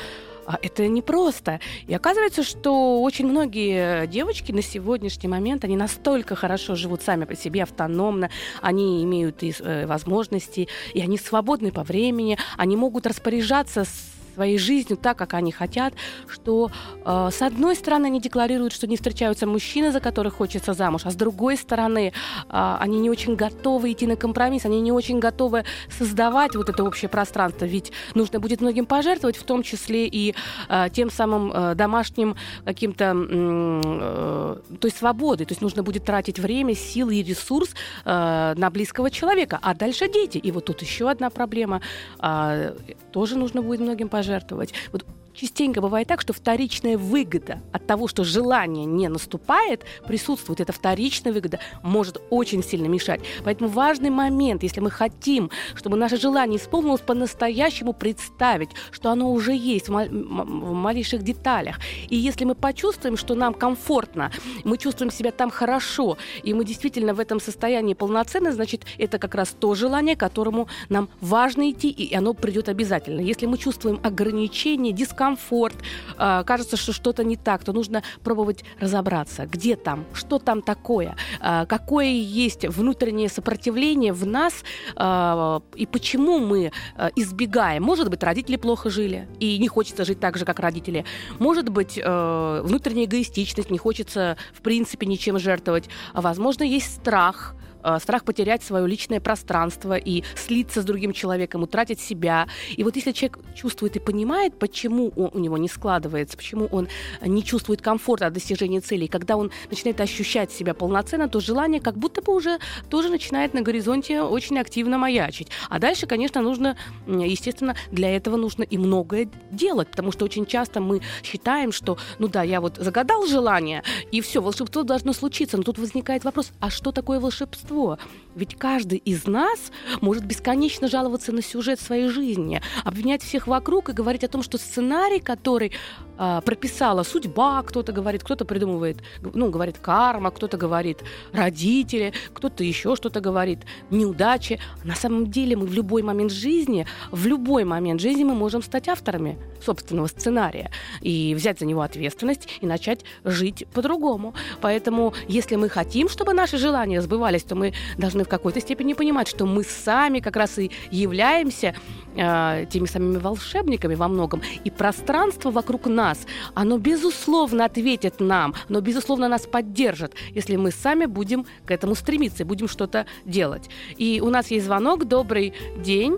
это 0.62 0.88
непросто. 0.88 1.60
И 1.88 1.94
оказывается, 1.94 2.44
что 2.44 3.02
очень 3.02 3.28
многие 3.28 4.08
девочки 4.08 4.52
на 4.52 4.62
сегодняшний 4.62 5.30
момент, 5.30 5.64
они 5.64 5.76
настолько 5.76 6.36
хорошо 6.36 6.76
живут 6.76 7.02
сами 7.02 7.26
по 7.26 7.36
себе, 7.36 7.64
автономно, 7.64 8.30
они 8.62 9.04
имеют 9.04 9.44
и 9.44 9.54
э, 9.60 9.86
возможности, 9.86 10.68
и 10.94 11.02
они 11.02 11.18
свободны 11.18 11.72
по 11.72 11.84
времени, 11.84 12.38
они 12.58 12.76
могут 12.76 13.08
распоряжаться 13.08 13.86
с 13.86 14.13
своей 14.34 14.58
жизнью 14.58 14.98
так, 14.98 15.18
как 15.18 15.34
они 15.34 15.52
хотят, 15.52 15.94
что 16.28 16.72
э, 17.06 17.30
с 17.32 17.42
одной 17.42 17.76
стороны 17.76 18.08
они 18.08 18.20
декларируют, 18.20 18.74
что 18.74 18.88
не 18.88 18.96
встречаются 18.96 19.46
мужчины, 19.48 19.92
за 19.92 20.00
которых 20.00 20.36
хочется 20.36 20.74
замуж, 20.74 21.02
а 21.06 21.12
с 21.12 21.16
другой 21.16 21.58
стороны 21.58 22.12
э, 22.50 22.78
они 22.80 23.00
не 23.00 23.10
очень 23.10 23.36
готовы 23.36 23.92
идти 23.92 24.08
на 24.08 24.16
компромисс, 24.16 24.66
они 24.66 24.82
не 24.82 24.92
очень 24.92 25.20
готовы 25.20 25.64
создавать 25.90 26.56
вот 26.56 26.70
это 26.70 26.84
общее 26.84 27.10
пространство, 27.10 27.66
ведь 27.66 27.92
нужно 28.16 28.40
будет 28.40 28.62
многим 28.62 28.86
пожертвовать, 28.86 29.38
в 29.38 29.44
том 29.44 29.64
числе 29.64 30.08
и 30.08 30.36
э, 30.70 30.88
тем 30.92 31.10
самым 31.10 31.52
э, 31.52 31.76
домашним 31.76 32.36
каким-то 32.66 33.14
э, 33.16 34.56
той 34.80 34.92
свободой, 34.92 35.46
то 35.46 35.52
есть 35.52 35.62
нужно 35.62 35.84
будет 35.84 36.06
тратить 36.06 36.40
время, 36.40 36.76
силы 36.76 37.16
и 37.16 37.24
ресурс 37.24 37.70
э, 38.06 38.54
на 38.58 38.70
близкого 38.70 39.10
человека, 39.12 39.60
а 39.62 39.74
дальше 39.74 40.12
дети. 40.12 40.38
И 40.38 40.52
вот 40.52 40.66
тут 40.66 40.82
еще 40.82 41.10
одна 41.10 41.30
проблема, 41.30 41.82
э, 42.20 42.76
тоже 43.12 43.38
нужно 43.38 43.62
будет 43.62 43.80
многим 43.80 44.10
пожертвовать 44.10 44.23
пожертвовать. 44.24 44.74
Вот 44.92 45.06
частенько 45.34 45.82
бывает 45.82 46.08
так, 46.08 46.22
что 46.22 46.34
вторичная 46.34 46.98
выгода 46.98 47.62
от 47.72 47.86
того, 47.88 48.08
что 48.08 48.24
желание 48.24 48.86
не 48.86 49.08
наступает, 49.08 49.84
присутствует. 50.08 50.62
Эта 50.62 50.72
вторичная 50.72 51.34
выгода 51.34 51.60
может 51.82 52.22
очень 52.30 52.64
сильно 52.64 52.88
мешать. 52.88 53.22
Поэтому 53.44 53.70
важный 53.70 54.10
момент, 54.10 54.64
если 54.64 54.80
мы 54.80 54.92
хотим, 54.92 55.50
чтобы 55.76 55.98
наше 55.98 56.18
желание 56.18 56.60
исполнилось 56.60 57.02
по-настоящему, 57.02 57.94
представить, 57.94 58.70
что 58.92 59.10
оно 59.10 59.32
уже 59.32 59.56
есть 59.56 59.88
в, 59.88 59.92
мал- 59.92 60.08
в 60.08 60.74
малейших 60.74 61.24
деталях. 61.24 61.80
И 62.10 62.16
если 62.16 62.46
мы 62.46 62.56
почувствуем, 62.56 63.18
что 63.18 63.36
нам 63.36 63.54
комфортно, 63.54 64.32
мы 64.64 64.78
чувствуем 64.78 65.12
себя 65.12 65.32
там 65.32 65.50
хорошо, 65.50 66.18
и 66.44 66.54
мы 66.54 66.66
действительно 66.66 67.14
в 67.14 67.20
этом 67.20 67.40
состоянии 67.40 67.94
полноценны, 67.94 68.52
значит, 68.52 68.86
это 68.98 69.18
как 69.18 69.36
раз 69.36 69.56
то 69.60 69.74
желание, 69.76 70.16
к 70.16 70.20
которому 70.20 70.68
нам 70.90 71.10
важно 71.22 71.72
идти, 71.72 71.90
и 71.90 72.14
оно 72.16 72.34
придет 72.34 72.70
обязательно. 72.70 73.22
Если 73.22 73.46
мы 73.46 73.58
чувствуем 73.58 74.00
ограничения, 74.04 74.92
дискомфорт, 74.92 75.23
дискомфорт, 75.24 75.76
а, 76.18 76.44
кажется, 76.44 76.78
что 76.78 76.92
что-то 76.92 77.24
не 77.24 77.38
так, 77.38 77.64
то 77.64 77.74
нужно 77.74 78.04
пробовать 78.24 78.64
разобраться, 78.80 79.46
где 79.46 79.76
там, 79.76 80.06
что 80.14 80.40
там 80.40 80.62
такое, 80.62 81.16
а, 81.40 81.66
какое 81.66 82.08
есть 82.08 82.66
внутреннее 82.66 83.30
сопротивление 83.30 84.14
в 84.14 84.26
нас 84.26 84.64
а, 84.96 85.62
и 85.76 85.86
почему 85.86 86.40
мы 86.40 86.72
избегаем. 87.16 87.84
Может 87.84 88.10
быть, 88.10 88.24
родители 88.24 88.58
плохо 88.58 88.90
жили 88.90 89.28
и 89.40 89.58
не 89.60 89.68
хочется 89.68 90.06
жить 90.06 90.20
так 90.20 90.38
же, 90.38 90.46
как 90.46 90.60
родители. 90.60 91.06
Может 91.40 91.70
быть, 91.70 91.96
внутренняя 91.96 93.06
эгоистичность, 93.06 93.72
не 93.72 93.78
хочется 93.78 94.38
в 94.54 94.62
принципе 94.62 95.06
ничем 95.06 95.40
жертвовать. 95.40 95.90
Возможно, 96.14 96.64
есть 96.64 96.96
страх, 96.96 97.56
Э, 97.56 97.63
страх 98.00 98.24
потерять 98.24 98.64
свое 98.64 98.88
личное 98.88 99.20
пространство 99.20 99.98
и 99.98 100.24
слиться 100.36 100.82
с 100.82 100.86
другим 100.86 101.14
человеком, 101.14 101.64
утратить 101.64 102.00
себя. 102.00 102.48
И 102.76 102.84
вот 102.84 102.96
если 102.96 103.12
человек 103.12 103.40
чувствует 103.56 103.96
и 103.96 104.00
понимает, 104.00 104.58
почему 104.58 105.12
он, 105.16 105.30
у 105.34 105.40
него 105.40 105.58
не 105.58 105.68
складывается, 105.68 106.38
почему 106.38 106.68
он 106.72 106.88
не 107.22 107.44
чувствует 107.44 107.82
комфорта 107.82 108.28
от 108.28 108.34
достижения 108.34 108.82
целей, 108.82 109.08
когда 109.08 109.38
он 109.38 109.52
начинает 109.70 110.00
ощущать 110.02 110.52
себя 110.52 110.74
полноценно, 110.74 111.28
то 111.28 111.40
желание 111.40 111.82
как 111.82 111.98
будто 111.98 112.22
бы 112.22 112.34
уже 112.34 112.60
тоже 112.90 113.10
начинает 113.10 113.54
на 113.54 113.62
горизонте 113.62 114.22
очень 114.22 114.58
активно 114.60 114.98
маячить. 114.98 115.50
А 115.70 115.80
дальше, 115.80 116.08
конечно, 116.08 116.42
нужно, 116.42 116.78
естественно, 117.08 117.76
для 117.92 118.16
этого 118.16 118.38
нужно 118.38 118.64
и 118.64 118.78
многое 118.78 119.30
делать, 119.52 119.90
потому 119.90 120.12
что 120.12 120.26
очень 120.26 120.46
часто 120.46 120.80
мы 120.80 121.02
считаем, 121.24 121.72
что, 121.72 121.98
ну 122.20 122.28
да, 122.28 122.44
я 122.44 122.62
вот 122.62 122.78
загадал 122.78 123.26
желание, 123.28 123.84
и 124.12 124.22
все, 124.22 124.42
волшебство 124.42 124.84
должно 124.84 125.14
случиться. 125.14 125.58
Но 125.58 125.64
тут 125.64 125.78
возникает 125.78 126.24
вопрос, 126.24 126.52
а 126.60 126.70
что 126.70 126.92
такое 126.92 127.20
волшебство? 127.20 127.73
Большинство. 127.74 127.98
Ведь 128.36 128.56
каждый 128.56 128.98
из 128.98 129.28
нас 129.28 129.72
может 130.02 130.26
бесконечно 130.26 130.88
жаловаться 130.88 131.32
на 131.32 131.44
сюжет 131.44 131.80
своей 131.80 132.08
жизни, 132.08 132.62
обвинять 132.84 133.22
всех 133.22 133.46
вокруг 133.48 133.90
и 133.90 133.94
говорить 133.94 134.24
о 134.24 134.28
том, 134.28 134.42
что 134.42 134.58
сценарий, 134.58 135.20
который 135.20 135.72
э, 136.18 136.42
прописала 136.44 137.04
судьба, 137.04 137.62
кто-то 137.62 137.92
говорит, 137.92 138.24
кто-то 138.24 138.46
придумывает, 138.46 138.98
ну, 139.22 139.52
говорит 139.52 139.78
карма, 139.78 140.32
кто-то 140.32 140.58
говорит 140.58 141.04
родители, 141.32 142.14
кто-то 142.34 142.64
еще 142.64 142.96
что-то 142.96 143.22
говорит, 143.22 143.60
неудачи. 143.92 144.60
На 144.84 144.96
самом 144.96 145.30
деле 145.30 145.56
мы 145.56 145.68
в 145.68 145.74
любой 145.74 146.02
момент 146.02 146.32
жизни, 146.32 146.88
в 147.12 147.28
любой 147.28 147.66
момент 147.66 148.02
жизни 148.02 148.24
мы 148.24 148.34
можем 148.34 148.64
стать 148.64 148.88
авторами 148.88 149.38
собственного 149.64 150.08
сценария 150.08 150.72
и 151.02 151.36
взять 151.36 151.60
за 151.60 151.66
него 151.66 151.82
ответственность 151.82 152.50
и 152.62 152.66
начать 152.66 153.06
жить 153.24 153.68
по-другому. 153.74 154.34
Поэтому, 154.60 155.14
если 155.28 155.56
мы 155.56 155.70
хотим, 155.70 156.10
чтобы 156.10 156.34
наши 156.34 156.58
желания 156.58 157.00
сбывались, 157.02 157.44
то 157.44 157.56
мы 157.56 157.63
должны 157.98 158.24
в 158.24 158.28
какой-то 158.28 158.60
степени 158.60 158.94
понимать, 158.94 159.28
что 159.28 159.46
мы 159.46 159.64
сами 159.64 160.20
как 160.20 160.36
раз 160.36 160.58
и 160.60 160.72
являемся 160.92 161.76
э, 162.16 162.66
теми 162.70 162.86
самыми 162.86 163.18
волшебниками 163.18 163.96
во 163.96 164.08
многом. 164.08 164.42
И 164.64 164.72
пространство 164.72 165.52
вокруг 165.52 165.88
нас, 165.88 166.28
оно 166.56 166.78
безусловно 166.78 167.66
ответит 167.66 168.20
нам, 168.20 168.54
оно 168.68 168.82
безусловно 168.82 169.28
нас 169.28 169.46
поддержит, 169.46 170.16
если 170.32 170.56
мы 170.56 170.72
сами 170.72 171.06
будем 171.06 171.46
к 171.66 171.72
этому 171.72 171.96
стремиться 171.96 172.44
и 172.44 172.46
будем 172.46 172.68
что-то 172.68 173.06
делать. 173.26 173.70
И 173.98 174.22
у 174.24 174.30
нас 174.30 174.52
есть 174.52 174.66
звонок. 174.66 175.06
Добрый 175.06 175.54
день. 175.78 176.18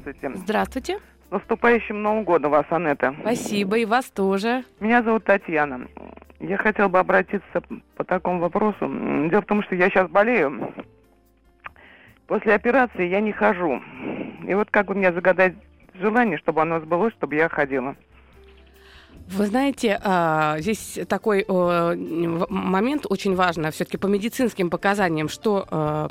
Здравствуйте. 0.00 0.38
Здравствуйте. 0.44 0.98
С 1.28 1.30
наступающим 1.30 2.02
Новым 2.02 2.24
годом 2.24 2.50
вас, 2.50 2.66
Анетта. 2.70 3.14
Спасибо, 3.20 3.78
и 3.78 3.84
вас 3.84 4.06
тоже. 4.06 4.64
Меня 4.80 5.02
зовут 5.02 5.24
Татьяна. 5.24 5.88
Я 6.48 6.58
хотела 6.58 6.88
бы 6.88 6.98
обратиться 6.98 7.62
по 7.96 8.04
такому 8.04 8.40
вопросу. 8.40 8.86
Дело 9.30 9.40
в 9.40 9.46
том, 9.46 9.62
что 9.62 9.74
я 9.74 9.88
сейчас 9.88 10.10
болею. 10.10 10.74
После 12.26 12.54
операции 12.54 13.08
я 13.08 13.20
не 13.20 13.32
хожу. 13.32 13.80
И 14.46 14.54
вот 14.54 14.70
как 14.70 14.86
бы 14.86 14.94
мне 14.94 15.12
загадать 15.12 15.54
желание, 15.94 16.36
чтобы 16.38 16.60
оно 16.62 16.80
сбылось, 16.80 17.14
чтобы 17.14 17.34
я 17.36 17.48
ходила. 17.48 17.96
Вы 19.28 19.46
знаете, 19.46 19.98
а, 20.02 20.58
здесь 20.58 20.98
такой 21.08 21.46
момент 21.48 23.06
очень 23.08 23.34
важный, 23.34 23.70
все-таки 23.70 23.96
по 23.96 24.06
медицинским 24.06 24.68
показаниям, 24.68 25.30
что, 25.30 26.08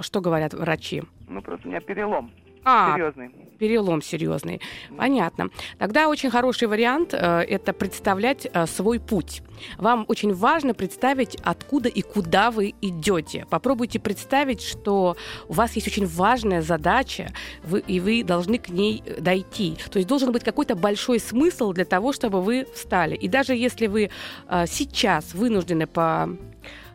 что 0.00 0.20
говорят 0.20 0.52
врачи? 0.52 1.04
Ну, 1.26 1.40
просто 1.40 1.68
у 1.68 1.70
меня 1.70 1.80
перелом. 1.80 2.30
А, 2.68 2.92
серьезный. 2.94 3.30
Перелом 3.58 4.02
серьезный. 4.02 4.60
Понятно. 4.96 5.48
Тогда 5.78 6.08
очень 6.08 6.30
хороший 6.30 6.68
вариант 6.68 7.12
э, 7.12 7.16
это 7.16 7.72
представлять 7.72 8.46
э, 8.46 8.66
свой 8.66 9.00
путь. 9.00 9.42
Вам 9.78 10.04
очень 10.06 10.32
важно 10.32 10.74
представить, 10.74 11.36
откуда 11.42 11.88
и 11.88 12.02
куда 12.02 12.50
вы 12.50 12.74
идете. 12.80 13.46
Попробуйте 13.50 13.98
представить, 13.98 14.62
что 14.62 15.16
у 15.48 15.54
вас 15.54 15.72
есть 15.76 15.88
очень 15.88 16.06
важная 16.06 16.62
задача, 16.62 17.32
вы, 17.64 17.80
и 17.80 18.00
вы 18.00 18.22
должны 18.22 18.58
к 18.58 18.68
ней 18.68 19.02
э, 19.04 19.20
дойти. 19.20 19.76
То 19.90 19.98
есть 19.98 20.08
должен 20.08 20.30
быть 20.30 20.44
какой-то 20.44 20.76
большой 20.76 21.18
смысл 21.18 21.72
для 21.72 21.84
того, 21.84 22.12
чтобы 22.12 22.42
вы 22.42 22.66
встали. 22.74 23.16
И 23.16 23.28
даже 23.28 23.54
если 23.54 23.86
вы 23.86 24.10
э, 24.48 24.66
сейчас 24.66 25.34
вынуждены 25.34 25.86
по 25.86 26.28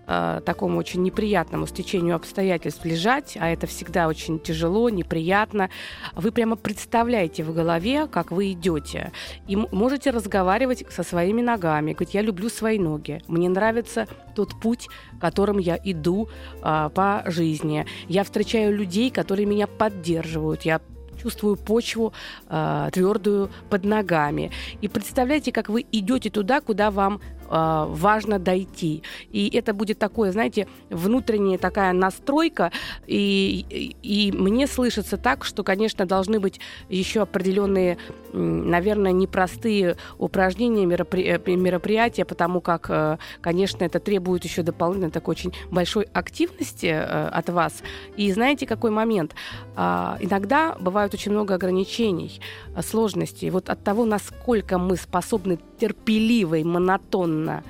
э, 0.07 0.41
такому 0.45 0.77
очень 0.77 1.01
неприятному 1.03 1.67
стечению 1.67 2.15
обстоятельств 2.15 2.85
лежать, 2.85 3.37
а 3.39 3.49
это 3.49 3.67
всегда 3.67 4.07
очень 4.07 4.39
тяжело, 4.39 4.89
неприятно, 4.89 5.69
вы 6.15 6.31
прямо 6.31 6.55
представляете 6.55 7.43
в 7.43 7.53
голове, 7.53 8.07
как 8.07 8.31
вы 8.31 8.51
идете. 8.51 9.11
И 9.47 9.55
можете 9.55 10.11
разговаривать 10.11 10.85
со 10.89 11.03
своими 11.03 11.41
ногами, 11.41 11.93
говорить, 11.93 12.13
я 12.13 12.21
люблю 12.21 12.49
свои 12.49 12.79
ноги, 12.79 13.21
мне 13.27 13.49
нравится 13.49 14.07
тот 14.35 14.59
путь, 14.59 14.87
которым 15.19 15.57
я 15.57 15.79
иду 15.83 16.29
э, 16.61 16.89
по 16.93 17.23
жизни. 17.25 17.85
Я 18.07 18.23
встречаю 18.23 18.75
людей, 18.75 19.09
которые 19.11 19.45
меня 19.45 19.67
поддерживают, 19.67 20.63
я 20.63 20.79
чувствую 21.23 21.55
почву 21.55 22.13
э, 22.49 22.89
твердую 22.91 23.49
под 23.69 23.85
ногами. 23.85 24.51
И 24.81 24.87
представляете, 24.87 25.51
как 25.51 25.69
вы 25.69 25.85
идете 25.91 26.29
туда, 26.29 26.61
куда 26.61 26.91
вам 26.91 27.21
важно 27.53 28.39
дойти. 28.39 29.03
И 29.31 29.49
это 29.53 29.73
будет 29.73 29.99
такое, 29.99 30.31
знаете, 30.31 30.67
внутренняя 30.89 31.57
такая 31.57 31.93
настройка. 31.93 32.71
И, 33.07 33.65
и, 33.69 34.27
и 34.27 34.31
мне 34.31 34.67
слышится 34.67 35.17
так, 35.17 35.45
что, 35.45 35.63
конечно, 35.63 36.05
должны 36.05 36.39
быть 36.39 36.59
еще 36.89 37.21
определенные, 37.21 37.97
наверное, 38.33 39.11
непростые 39.11 39.97
упражнения, 40.17 40.83
э, 40.85 41.55
мероприятия, 41.55 42.25
потому 42.25 42.61
как, 42.61 42.89
э, 42.89 43.17
конечно, 43.41 43.83
это 43.83 43.99
требует 43.99 44.43
еще 44.43 44.63
дополнительно 44.63 45.11
такой 45.11 45.33
очень 45.33 45.53
большой 45.71 46.07
активности 46.13 46.87
э, 46.87 47.27
от 47.27 47.49
вас. 47.49 47.83
И 48.17 48.31
знаете, 48.31 48.65
какой 48.65 48.91
момент? 48.91 49.35
Э, 49.75 50.17
иногда 50.19 50.75
бывает 50.79 51.13
очень 51.13 51.31
много 51.31 51.55
ограничений, 51.55 52.41
сложностей. 52.81 53.49
Вот 53.49 53.69
от 53.69 53.83
того, 53.83 54.05
насколько 54.05 54.77
мы 54.77 54.97
способны 54.97 55.59
терпеливо 55.79 56.55
и 56.55 56.63
монотонно 56.63 57.63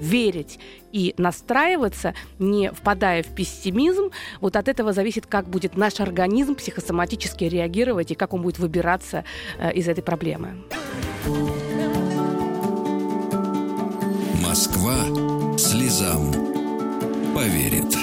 верить 0.00 0.58
и 0.92 1.14
настраиваться, 1.18 2.14
не 2.38 2.70
впадая 2.72 3.22
в 3.22 3.28
пессимизм, 3.34 4.10
вот 4.40 4.56
от 4.56 4.68
этого 4.68 4.92
зависит, 4.92 5.26
как 5.26 5.48
будет 5.48 5.76
наш 5.76 6.00
организм 6.00 6.54
психосоматически 6.54 7.44
реагировать 7.44 8.10
и 8.10 8.14
как 8.14 8.34
он 8.34 8.42
будет 8.42 8.58
выбираться 8.58 9.24
э, 9.58 9.72
из 9.72 9.88
этой 9.88 10.02
проблемы. 10.02 10.56
Москва 14.42 14.96
слезам 15.56 16.32
поверит. 17.34 17.96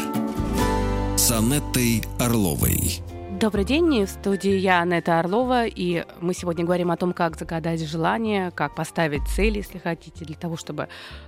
С 1.18 1.32
Анеттой 1.32 2.04
Орловой. 2.20 3.02
Добрый 3.40 3.66
день, 3.66 4.04
в 4.04 4.10
студии 4.10 4.56
я, 4.56 4.82
Анетта 4.82 5.20
Орлова, 5.20 5.68
и 5.68 6.04
мы 6.22 6.34
сегодня 6.34 6.66
говорим 6.66 6.90
о 6.90 6.98
том, 6.98 7.14
как 7.14 7.36
загадать 7.36 7.80
желание, 7.88 8.50
как 8.50 8.74
поставить 8.74 9.28
цели, 9.28 9.58
если 9.58 9.78
хотите, 9.78 10.26
для 10.26 10.36
того, 10.36 10.58
чтобы 10.58 10.88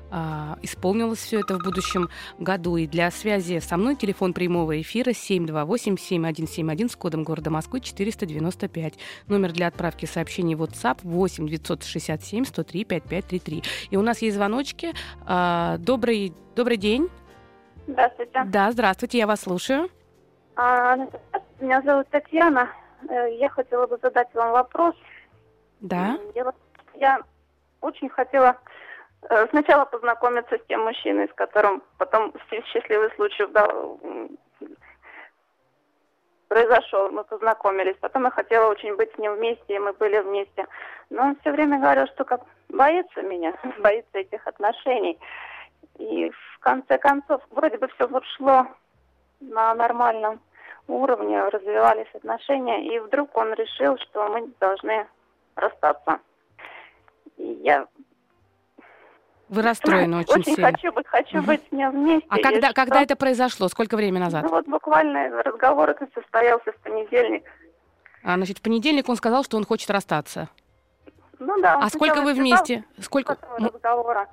э, 0.09 0.55
исполнилось 0.63 1.19
все 1.19 1.41
это 1.41 1.59
в 1.59 1.63
будущем 1.63 2.09
году. 2.39 2.77
И 2.77 2.87
для 2.87 3.11
связи 3.11 3.59
со 3.59 3.77
мной 3.77 3.95
телефон 3.95 4.33
прямого 4.33 4.81
эфира 4.81 5.11
728-7171 5.11 6.89
с 6.89 6.95
кодом 6.95 7.23
города 7.23 7.51
Москвы 7.51 7.79
495. 7.79 8.95
Номер 9.27 9.51
для 9.51 9.67
отправки 9.67 10.07
сообщений 10.07 10.55
в 10.55 10.63
WhatsApp 10.63 11.01
8 11.03 11.47
967 11.47 12.45
103 12.45 12.85
5533. 12.85 13.63
И 13.91 13.97
у 13.97 14.01
нас 14.01 14.23
есть 14.23 14.35
звоночки. 14.35 14.93
Э, 15.27 15.77
добрый, 15.77 16.33
добрый 16.55 16.77
день. 16.77 17.07
Здравствуйте. 17.85 18.45
Да, 18.47 18.71
здравствуйте, 18.71 19.19
я 19.19 19.27
вас 19.27 19.41
слушаю. 19.41 19.91
А, 20.61 20.97
меня 21.61 21.81
зовут 21.83 22.09
Татьяна. 22.09 22.69
Э, 23.07 23.33
я 23.33 23.47
хотела 23.47 23.87
бы 23.87 23.97
задать 24.01 24.27
вам 24.33 24.51
вопрос. 24.51 24.93
Да. 25.79 26.19
Дело, 26.35 26.53
я 26.95 27.21
очень 27.79 28.09
хотела 28.09 28.57
э, 29.21 29.47
сначала 29.51 29.85
познакомиться 29.85 30.57
с 30.57 30.65
тем 30.67 30.83
мужчиной, 30.83 31.29
с 31.29 31.33
которым 31.33 31.81
потом 31.97 32.33
счастливый 32.49 33.09
случай 33.15 33.47
да, 33.53 33.69
произошел. 36.49 37.09
Мы 37.09 37.23
познакомились. 37.23 37.95
Потом 38.01 38.25
я 38.25 38.31
хотела 38.31 38.69
очень 38.69 38.97
быть 38.97 39.15
с 39.15 39.17
ним 39.17 39.35
вместе, 39.35 39.75
и 39.75 39.79
мы 39.79 39.93
были 39.93 40.19
вместе. 40.19 40.67
Но 41.09 41.21
он 41.21 41.37
все 41.39 41.53
время 41.53 41.79
говорил, 41.79 42.07
что 42.07 42.25
как 42.25 42.41
боится 42.67 43.21
меня, 43.21 43.53
боится 43.79 44.17
этих 44.17 44.45
отношений. 44.45 45.17
И 45.99 46.29
в 46.29 46.59
конце 46.59 46.97
концов, 46.97 47.41
вроде 47.49 47.77
бы 47.77 47.87
все 47.87 48.09
вот 48.09 48.25
шло 48.25 48.67
на 49.39 49.73
нормальном 49.73 50.41
уровне 50.91 51.41
развивались 51.49 52.13
отношения, 52.13 52.95
и 52.95 52.99
вдруг 52.99 53.35
он 53.37 53.53
решил, 53.53 53.97
что 53.97 54.27
мы 54.29 54.47
должны 54.59 55.07
расстаться. 55.55 56.19
И 57.37 57.61
я 57.63 57.87
вы 59.49 59.63
расстроены 59.63 60.17
очень, 60.19 60.41
очень 60.41 60.55
сильно. 60.55 60.71
хочу 60.71 60.91
быть, 60.91 61.07
хочу 61.07 61.41
быть 61.41 61.61
с 61.67 61.71
ним 61.71 61.91
вместе. 61.91 62.27
А 62.29 62.37
когда, 62.37 62.71
когда 62.71 63.01
это 63.01 63.15
произошло? 63.15 63.67
Сколько 63.67 63.97
времени 63.97 64.21
назад? 64.21 64.43
Ну 64.43 64.49
вот 64.49 64.67
буквально 64.67 65.43
разговор 65.43 65.89
это 65.89 66.07
состоялся 66.13 66.71
в 66.71 66.77
понедельник. 66.77 67.43
А, 68.23 68.35
значит, 68.35 68.59
в 68.59 68.61
понедельник 68.61 69.09
он 69.09 69.15
сказал, 69.15 69.43
что 69.43 69.57
он 69.57 69.65
хочет 69.65 69.89
расстаться. 69.89 70.49
Ну 71.39 71.59
да. 71.61 71.79
А 71.81 71.89
сколько 71.89 72.21
вы 72.21 72.33
вместе? 72.33 72.83
Сколько? 72.99 73.37
Разговора. 73.57 74.27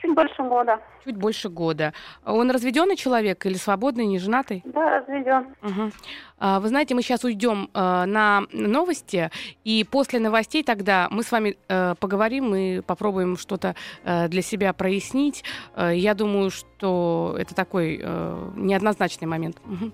Чуть 0.00 0.14
больше 0.14 0.42
года. 0.42 0.80
Чуть 1.04 1.16
больше 1.16 1.48
года. 1.48 1.92
Он 2.24 2.50
разведенный 2.50 2.96
человек 2.96 3.44
или 3.44 3.54
свободный, 3.54 4.06
не 4.06 4.18
женатый? 4.18 4.62
Да, 4.64 4.98
разведен. 4.98 5.54
Угу. 5.62 5.90
А, 6.38 6.60
вы 6.60 6.68
знаете, 6.68 6.94
мы 6.94 7.02
сейчас 7.02 7.22
уйдем 7.24 7.68
а, 7.74 8.06
на 8.06 8.44
новости, 8.52 9.30
и 9.64 9.84
после 9.84 10.18
новостей 10.18 10.62
тогда 10.62 11.08
мы 11.10 11.22
с 11.22 11.30
вами 11.30 11.58
а, 11.68 11.94
поговорим 11.96 12.54
и 12.54 12.80
попробуем 12.80 13.36
что-то 13.36 13.74
а, 14.04 14.28
для 14.28 14.40
себя 14.42 14.72
прояснить. 14.72 15.44
А, 15.74 15.90
я 15.90 16.14
думаю, 16.14 16.50
что 16.50 17.36
это 17.38 17.54
такой 17.54 17.98
неоднозначный 17.98 19.28
момент. 19.28 19.58
Угу. 19.66 19.92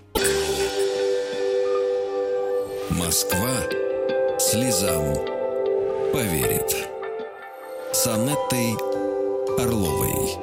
Москва 2.90 3.48
слезам 4.38 5.14
поверит. 6.12 6.88
С 7.92 8.06
Анеттой 8.06 9.05
Орловой. 9.54 10.36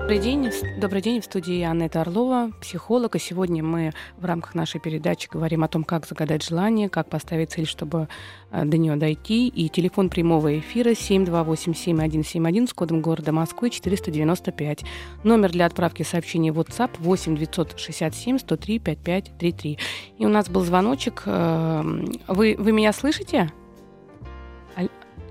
Добрый 0.00 0.18
день. 0.18 0.50
Добрый 0.78 1.00
день. 1.00 1.20
В 1.20 1.24
студии 1.24 1.62
Аннета 1.62 2.02
Орлова, 2.02 2.52
психолог. 2.60 3.16
И 3.16 3.18
сегодня 3.18 3.64
мы 3.64 3.92
в 4.18 4.24
рамках 4.24 4.54
нашей 4.54 4.80
передачи 4.80 5.28
говорим 5.30 5.64
о 5.64 5.68
том, 5.68 5.82
как 5.82 6.06
загадать 6.06 6.44
желание, 6.44 6.88
как 6.88 7.08
поставить 7.08 7.52
цель, 7.52 7.66
чтобы 7.66 8.08
э, 8.50 8.64
до 8.64 8.76
нее 8.76 8.96
дойти. 8.96 9.48
И 9.48 9.68
телефон 9.68 10.10
прямого 10.10 10.58
эфира 10.58 10.90
728-7171 10.90 12.66
с 12.66 12.74
кодом 12.74 13.00
города 13.00 13.32
Москвы 13.32 13.70
495. 13.70 14.84
Номер 15.24 15.50
для 15.52 15.66
отправки 15.66 16.02
сообщений 16.02 16.50
в 16.50 16.60
WhatsApp 16.60 16.90
8 16.98 17.36
967 17.36 18.38
103 18.38 18.78
5533. 18.78 19.78
И 20.18 20.26
у 20.26 20.28
нас 20.28 20.48
был 20.50 20.62
звоночек. 20.62 21.22
Э, 21.26 21.82
вы, 22.28 22.56
вы 22.58 22.72
меня 22.72 22.92
слышите? 22.92 23.50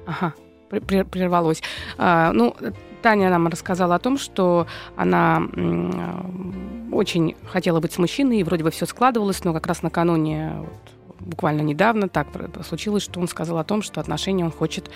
Ага, 0.05 0.33
прервалось. 0.69 1.61
А, 1.97 2.31
ну, 2.33 2.55
Таня 3.01 3.29
нам 3.29 3.47
рассказала 3.47 3.95
о 3.95 3.99
том, 3.99 4.17
что 4.17 4.67
она 4.95 5.41
очень 6.91 7.35
хотела 7.45 7.79
быть 7.79 7.93
с 7.93 7.97
мужчиной, 7.97 8.39
и 8.39 8.43
вроде 8.43 8.63
бы 8.63 8.71
все 8.71 8.85
складывалось, 8.85 9.43
но 9.43 9.53
как 9.53 9.67
раз 9.67 9.81
накануне, 9.81 10.53
вот, 10.57 11.19
буквально 11.19 11.61
недавно, 11.61 12.09
так 12.09 12.27
случилось, 12.65 13.03
что 13.03 13.19
он 13.19 13.27
сказал 13.27 13.57
о 13.57 13.63
том, 13.63 13.81
что 13.81 14.01
отношения 14.01 14.43
он 14.43 14.51
хочет 14.51 14.89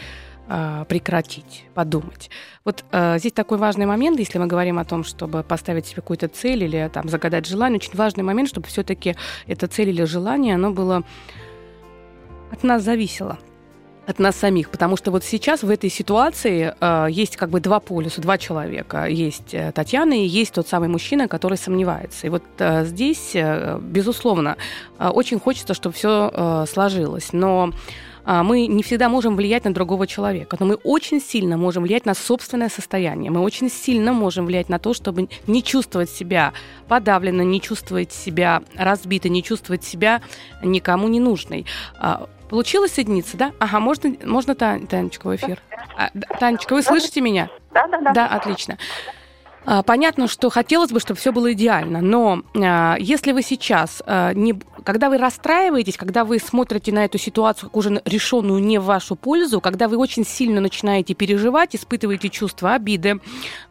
э, 0.47 0.85
прекратить, 0.87 1.65
подумать. 1.73 2.29
Вот 2.65 2.83
э, 2.91 3.19
здесь 3.19 3.33
такой 3.33 3.57
важный 3.57 3.85
момент, 3.85 4.19
если 4.19 4.39
мы 4.39 4.47
говорим 4.47 4.79
о 4.79 4.85
том, 4.85 5.03
чтобы 5.03 5.43
поставить 5.43 5.85
себе 5.85 5.97
какую-то 5.97 6.27
цель 6.27 6.63
или 6.63 6.89
там 6.91 7.07
загадать 7.09 7.45
желание, 7.45 7.77
очень 7.77 7.95
важный 7.95 8.23
момент, 8.23 8.49
чтобы 8.49 8.67
все-таки 8.67 9.15
эта 9.47 9.67
цель 9.67 9.89
или 9.89 10.03
желание, 10.03 10.55
оно 10.55 10.71
было 10.71 11.03
от 12.51 12.63
нас 12.63 12.83
зависело 12.83 13.37
от 14.05 14.19
нас 14.19 14.35
самих, 14.35 14.69
потому 14.69 14.97
что 14.97 15.11
вот 15.11 15.23
сейчас 15.23 15.63
в 15.63 15.69
этой 15.69 15.89
ситуации 15.89 16.73
э, 16.79 17.07
есть 17.09 17.37
как 17.37 17.49
бы 17.49 17.59
два 17.59 17.79
полюса, 17.79 18.21
два 18.21 18.37
человека. 18.37 19.05
Есть 19.05 19.53
э, 19.53 19.71
Татьяна 19.71 20.13
и 20.13 20.27
есть 20.27 20.53
тот 20.53 20.67
самый 20.67 20.89
мужчина, 20.89 21.27
который 21.27 21.57
сомневается. 21.57 22.27
И 22.27 22.29
вот 22.29 22.43
э, 22.57 22.85
здесь, 22.85 23.31
э, 23.33 23.79
безусловно, 23.81 24.57
э, 24.99 25.07
очень 25.07 25.39
хочется, 25.39 25.73
чтобы 25.73 25.95
все 25.95 26.31
э, 26.33 26.65
сложилось, 26.69 27.31
но 27.31 27.71
э, 28.25 28.41
мы 28.43 28.67
не 28.67 28.83
всегда 28.83 29.07
можем 29.07 29.37
влиять 29.37 29.63
на 29.63 29.73
другого 29.73 30.05
человека, 30.05 30.57
но 30.59 30.65
мы 30.65 30.75
очень 30.75 31.21
сильно 31.21 31.55
можем 31.55 31.83
влиять 31.83 32.05
на 32.05 32.13
собственное 32.13 32.69
состояние. 32.69 33.31
Мы 33.31 33.39
очень 33.39 33.69
сильно 33.69 34.11
можем 34.11 34.47
влиять 34.47 34.67
на 34.67 34.79
то, 34.79 34.93
чтобы 34.93 35.29
не 35.47 35.63
чувствовать 35.63 36.09
себя 36.09 36.51
подавленно, 36.89 37.43
не 37.43 37.61
чувствовать 37.61 38.11
себя 38.11 38.63
разбито, 38.75 39.29
не 39.29 39.43
чувствовать 39.43 39.85
себя 39.85 40.21
никому 40.61 41.07
не 41.07 41.21
нужной. 41.21 41.65
Получилось 42.53 42.93
соединиться, 42.93 43.35
да? 43.35 43.51
Ага, 43.57 43.79
можно, 43.79 44.15
можно 44.23 44.53
Тан, 44.53 44.85
Танечка 44.85 45.25
в 45.25 45.35
эфир? 45.35 45.59
А, 45.97 46.11
Танечка, 46.39 46.73
вы 46.73 46.83
слышите 46.83 47.19
меня? 47.19 47.49
Да, 47.73 47.87
да, 47.87 47.99
да. 47.99 48.13
Да, 48.13 48.27
отлично. 48.27 48.77
А, 49.65 49.81
понятно, 49.83 50.27
что 50.27 50.49
хотелось 50.49 50.91
бы, 50.91 50.99
чтобы 50.99 51.19
все 51.19 51.31
было 51.31 51.53
идеально, 51.53 52.01
но 52.01 52.41
а, 52.55 52.97
если 52.99 53.31
вы 53.31 53.41
сейчас, 53.41 54.03
а, 54.05 54.33
не, 54.33 54.59
когда 54.83 55.09
вы 55.09 55.17
расстраиваетесь, 55.17 55.95
когда 55.97 56.25
вы 56.25 56.39
смотрите 56.39 56.91
на 56.91 57.05
эту 57.05 57.17
ситуацию 57.17 57.69
как 57.69 57.77
уже 57.77 58.01
решенную 58.05 58.61
не 58.61 58.77
в 58.77 58.83
вашу 58.83 59.15
пользу, 59.15 59.61
когда 59.61 59.87
вы 59.87 59.97
очень 59.97 60.25
сильно 60.25 60.59
начинаете 60.59 61.13
переживать, 61.13 61.75
испытываете 61.75 62.29
чувство 62.29 62.73
обиды, 62.73 63.19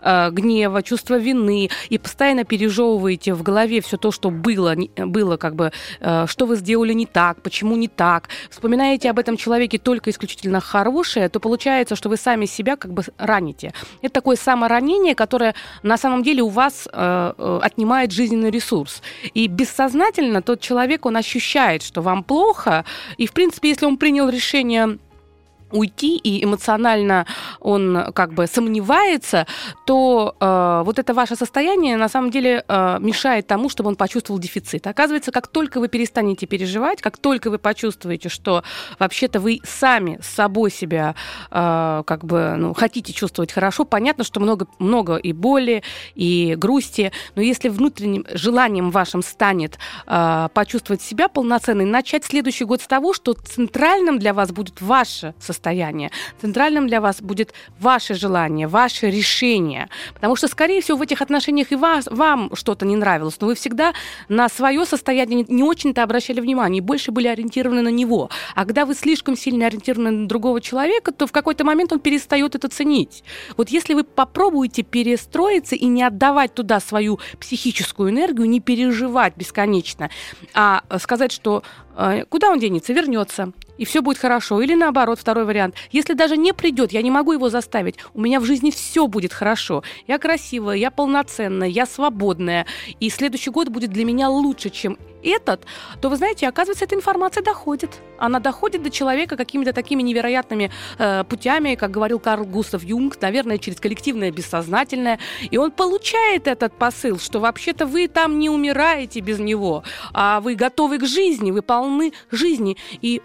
гнева, 0.02 0.82
чувство 0.82 1.18
вины 1.18 1.70
и 1.88 1.98
постоянно 1.98 2.44
пережевываете 2.44 3.34
в 3.34 3.42
голове 3.42 3.80
все 3.80 3.96
то, 3.96 4.10
что 4.10 4.30
было, 4.30 4.74
было 4.96 5.36
как 5.36 5.54
бы, 5.54 5.72
что 6.00 6.46
вы 6.46 6.56
сделали 6.56 6.92
не 6.92 7.06
так, 7.06 7.42
почему 7.42 7.76
не 7.76 7.88
так, 7.88 8.28
вспоминаете 8.50 9.10
об 9.10 9.18
этом 9.18 9.36
человеке 9.36 9.78
только 9.78 10.10
исключительно 10.10 10.60
хорошее, 10.60 11.28
то 11.28 11.40
получается, 11.40 11.96
что 11.96 12.08
вы 12.08 12.16
сами 12.16 12.46
себя 12.46 12.76
как 12.76 12.92
бы 12.92 13.02
раните. 13.18 13.72
Это 14.00 14.14
такое 14.14 14.36
саморанение, 14.36 15.14
которое 15.14 15.54
на 15.82 15.96
самом 15.96 16.22
деле 16.22 16.42
у 16.42 16.48
вас 16.48 16.88
э, 16.92 17.32
э, 17.36 17.60
отнимает 17.62 18.12
жизненный 18.12 18.50
ресурс. 18.50 19.02
И 19.34 19.46
бессознательно 19.46 20.42
тот 20.42 20.60
человек, 20.60 21.06
он 21.06 21.16
ощущает, 21.16 21.82
что 21.82 22.02
вам 22.02 22.22
плохо, 22.22 22.84
и, 23.16 23.26
в 23.26 23.32
принципе, 23.32 23.70
если 23.70 23.86
он 23.86 23.96
принял 23.96 24.28
решение 24.28 24.98
уйти, 25.72 26.16
и 26.16 26.44
эмоционально 26.44 27.26
он 27.60 28.12
как 28.14 28.32
бы 28.32 28.46
сомневается, 28.46 29.46
то 29.86 30.34
э, 30.38 30.82
вот 30.84 30.98
это 30.98 31.14
ваше 31.14 31.36
состояние 31.36 31.96
на 31.96 32.08
самом 32.08 32.30
деле 32.30 32.64
э, 32.66 32.98
мешает 33.00 33.46
тому, 33.46 33.68
чтобы 33.68 33.88
он 33.88 33.96
почувствовал 33.96 34.38
дефицит. 34.38 34.86
Оказывается, 34.86 35.32
как 35.32 35.48
только 35.48 35.80
вы 35.80 35.88
перестанете 35.88 36.46
переживать, 36.46 37.02
как 37.02 37.18
только 37.18 37.50
вы 37.50 37.58
почувствуете, 37.58 38.28
что 38.28 38.62
вообще-то 38.98 39.40
вы 39.40 39.60
сами 39.64 40.18
с 40.22 40.26
собой 40.26 40.70
себя 40.70 41.14
э, 41.50 42.02
как 42.06 42.24
бы 42.24 42.54
ну, 42.56 42.74
хотите 42.74 43.12
чувствовать 43.12 43.52
хорошо, 43.52 43.84
понятно, 43.84 44.24
что 44.24 44.40
много, 44.40 44.66
много 44.78 45.16
и 45.16 45.32
боли, 45.32 45.82
и 46.14 46.54
грусти, 46.56 47.12
но 47.34 47.42
если 47.42 47.68
внутренним 47.68 48.26
желанием 48.32 48.90
вашим 48.90 49.22
станет 49.22 49.78
э, 50.06 50.48
почувствовать 50.54 51.02
себя 51.02 51.28
полноценной, 51.28 51.84
начать 51.84 52.24
следующий 52.24 52.64
год 52.64 52.82
с 52.82 52.86
того, 52.86 53.12
что 53.12 53.34
центральным 53.34 54.18
для 54.18 54.34
вас 54.34 54.52
будет 54.52 54.80
ваше 54.80 55.34
состояние, 55.40 55.61
состояние. 55.62 56.10
Центральным 56.40 56.88
для 56.88 57.00
вас 57.00 57.22
будет 57.22 57.54
ваше 57.78 58.14
желание, 58.14 58.66
ваше 58.66 59.10
решение. 59.10 59.88
Потому 60.14 60.36
что, 60.36 60.48
скорее 60.48 60.80
всего, 60.80 60.98
в 60.98 61.02
этих 61.02 61.22
отношениях 61.22 61.70
и 61.72 61.76
вас, 61.76 62.08
вам 62.10 62.50
что-то 62.54 62.84
не 62.84 62.96
нравилось, 62.96 63.40
но 63.40 63.46
вы 63.46 63.54
всегда 63.54 63.92
на 64.28 64.48
свое 64.48 64.84
состояние 64.84 65.44
не 65.48 65.62
очень-то 65.62 66.02
обращали 66.02 66.40
внимание, 66.40 66.78
и 66.78 66.80
больше 66.80 67.12
были 67.12 67.28
ориентированы 67.28 67.82
на 67.82 67.92
него. 67.92 68.28
А 68.56 68.64
когда 68.64 68.84
вы 68.84 68.94
слишком 68.94 69.36
сильно 69.36 69.66
ориентированы 69.66 70.10
на 70.10 70.28
другого 70.28 70.60
человека, 70.60 71.12
то 71.12 71.26
в 71.26 71.32
какой-то 71.32 71.64
момент 71.64 71.92
он 71.92 72.00
перестает 72.00 72.56
это 72.56 72.68
ценить. 72.68 73.22
Вот 73.56 73.70
если 73.70 73.94
вы 73.94 74.02
попробуете 74.02 74.82
перестроиться 74.82 75.76
и 75.76 75.86
не 75.86 76.02
отдавать 76.02 76.54
туда 76.54 76.80
свою 76.80 77.20
психическую 77.38 78.10
энергию, 78.10 78.48
не 78.48 78.60
переживать 78.60 79.36
бесконечно, 79.36 80.10
а 80.54 80.82
сказать, 80.98 81.30
что 81.30 81.62
э, 81.96 82.24
куда 82.28 82.50
он 82.50 82.58
денется, 82.58 82.92
вернется, 82.92 83.52
и 83.82 83.84
все 83.84 84.00
будет 84.00 84.18
хорошо. 84.18 84.60
Или 84.60 84.76
наоборот, 84.76 85.18
второй 85.18 85.44
вариант. 85.44 85.74
Если 85.90 86.12
даже 86.12 86.36
не 86.36 86.52
придет, 86.52 86.92
я 86.92 87.02
не 87.02 87.10
могу 87.10 87.32
его 87.32 87.48
заставить. 87.48 87.96
У 88.14 88.20
меня 88.20 88.38
в 88.38 88.44
жизни 88.44 88.70
все 88.70 89.08
будет 89.08 89.32
хорошо. 89.32 89.82
Я 90.06 90.18
красивая, 90.20 90.76
я 90.76 90.92
полноценная, 90.92 91.66
я 91.66 91.84
свободная. 91.84 92.64
И 93.00 93.10
следующий 93.10 93.50
год 93.50 93.70
будет 93.70 93.90
для 93.90 94.04
меня 94.04 94.28
лучше, 94.28 94.70
чем 94.70 94.98
этот, 95.24 95.66
то 96.00 96.08
вы 96.08 96.16
знаете, 96.16 96.48
оказывается, 96.48 96.84
эта 96.84 96.94
информация 96.94 97.42
доходит. 97.42 97.90
Она 98.18 98.40
доходит 98.40 98.82
до 98.82 98.90
человека 98.90 99.36
какими-то 99.36 99.72
такими 99.72 100.02
невероятными 100.02 100.70
э, 100.98 101.24
путями, 101.24 101.74
как 101.74 101.90
говорил 101.90 102.20
Карл 102.20 102.44
Густав 102.44 102.84
Юнг, 102.84 103.20
наверное, 103.20 103.58
через 103.58 103.80
коллективное 103.80 104.30
бессознательное. 104.30 105.18
И 105.50 105.56
он 105.56 105.72
получает 105.72 106.46
этот 106.46 106.76
посыл, 106.76 107.18
что 107.18 107.40
вообще-то 107.40 107.86
вы 107.86 108.08
там 108.08 108.38
не 108.38 108.48
умираете 108.48 109.20
без 109.20 109.38
него, 109.38 109.82
а 110.12 110.40
вы 110.40 110.54
готовы 110.54 110.98
к 110.98 111.04
жизни, 111.04 111.50
вы 111.50 111.62
полны 111.62 112.12
жизни. 112.30 112.76
И 113.00 113.22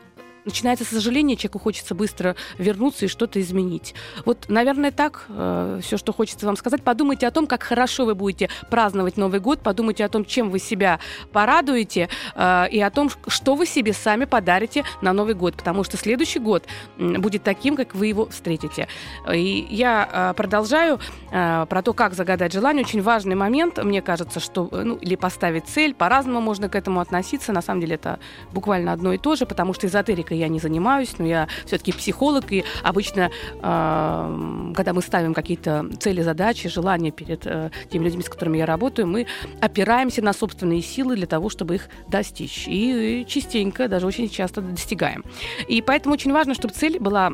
начинается 0.48 0.86
сожаление, 0.86 1.38
человеку 1.38 1.60
хочется 1.60 1.94
быстро 1.94 2.36
вернуться 2.58 3.06
и 3.06 3.08
что-то 3.08 3.40
изменить. 3.40 3.94
Вот, 4.26 4.46
наверное, 4.48 4.92
так 4.92 5.26
э, 5.30 5.80
все, 5.84 5.98
что 5.98 6.14
хочется 6.14 6.46
вам 6.46 6.58
сказать. 6.58 6.84
Подумайте 6.84 7.28
о 7.28 7.32
том, 7.32 7.46
как 7.46 7.64
хорошо 7.64 8.06
вы 8.06 8.16
будете 8.16 8.50
праздновать 8.72 9.18
Новый 9.18 9.40
год, 9.40 9.60
подумайте 9.60 10.06
о 10.06 10.10
том, 10.10 10.26
чем 10.26 10.50
вы 10.50 10.60
себя 10.60 11.00
порадуете, 11.32 12.10
э, 12.36 12.70
и 12.72 12.82
о 12.82 12.90
том, 12.90 13.12
что 13.28 13.56
вы 13.56 13.66
себе 13.66 13.94
сами 13.94 14.26
подарите 14.26 14.84
на 15.02 15.14
Новый 15.14 15.36
год, 15.36 15.56
потому 15.56 15.84
что 15.84 15.98
следующий 15.98 16.40
год 16.40 16.64
будет 16.98 17.44
таким, 17.44 17.76
как 17.76 17.94
вы 17.94 18.08
его 18.08 18.26
встретите. 18.28 18.88
И 19.32 19.68
я 19.70 20.10
э, 20.12 20.34
продолжаю 20.36 21.00
э, 21.32 21.66
про 21.70 21.82
то, 21.82 21.94
как 21.94 22.14
загадать 22.14 22.54
желание. 22.54 22.84
Очень 22.86 23.02
важный 23.02 23.36
момент, 23.36 23.84
мне 23.84 24.02
кажется, 24.02 24.40
что 24.40 24.70
ну, 24.72 24.96
или 24.96 25.16
поставить 25.16 25.66
цель, 25.68 25.94
по-разному 25.94 26.40
можно 26.40 26.70
к 26.70 26.76
этому 26.76 27.02
относиться. 27.02 27.52
На 27.52 27.62
самом 27.62 27.82
деле 27.82 27.96
это 27.96 28.20
буквально 28.54 28.94
одно 28.94 29.14
и 29.14 29.18
то 29.18 29.36
же, 29.36 29.46
потому 29.46 29.74
что 29.74 29.88
эзотерика 29.88 30.37
я 30.38 30.47
не 30.47 30.60
занимаюсь, 30.60 31.15
но 31.17 31.26
я 31.26 31.47
все-таки 31.65 31.91
психолог, 31.91 32.52
и 32.52 32.63
обычно, 32.84 33.30
э, 33.62 34.73
когда 34.76 34.93
мы 34.93 35.02
ставим 35.02 35.34
какие-то 35.34 35.89
цели, 36.00 36.21
задачи, 36.21 36.69
желания 36.69 37.12
перед 37.12 37.45
э, 37.45 37.71
теми 37.89 38.06
людьми, 38.06 38.23
с 38.23 38.30
которыми 38.30 38.58
я 38.58 38.65
работаю, 38.65 39.08
мы 39.08 39.28
опираемся 39.62 40.21
на 40.21 40.34
собственные 40.34 40.82
силы 40.82 41.15
для 41.15 41.28
того, 41.28 41.50
чтобы 41.50 41.76
их 41.76 41.89
достичь. 42.08 42.65
И, 42.67 43.26
частенько, 43.28 43.88
даже 43.88 44.08
очень 44.08 44.30
часто 44.30 44.62
достигаем. 44.62 45.23
И 45.67 45.82
поэтому 45.82 46.13
очень 46.13 46.32
важно, 46.32 46.54
чтобы 46.54 46.73
цель 46.73 47.00
была 47.00 47.32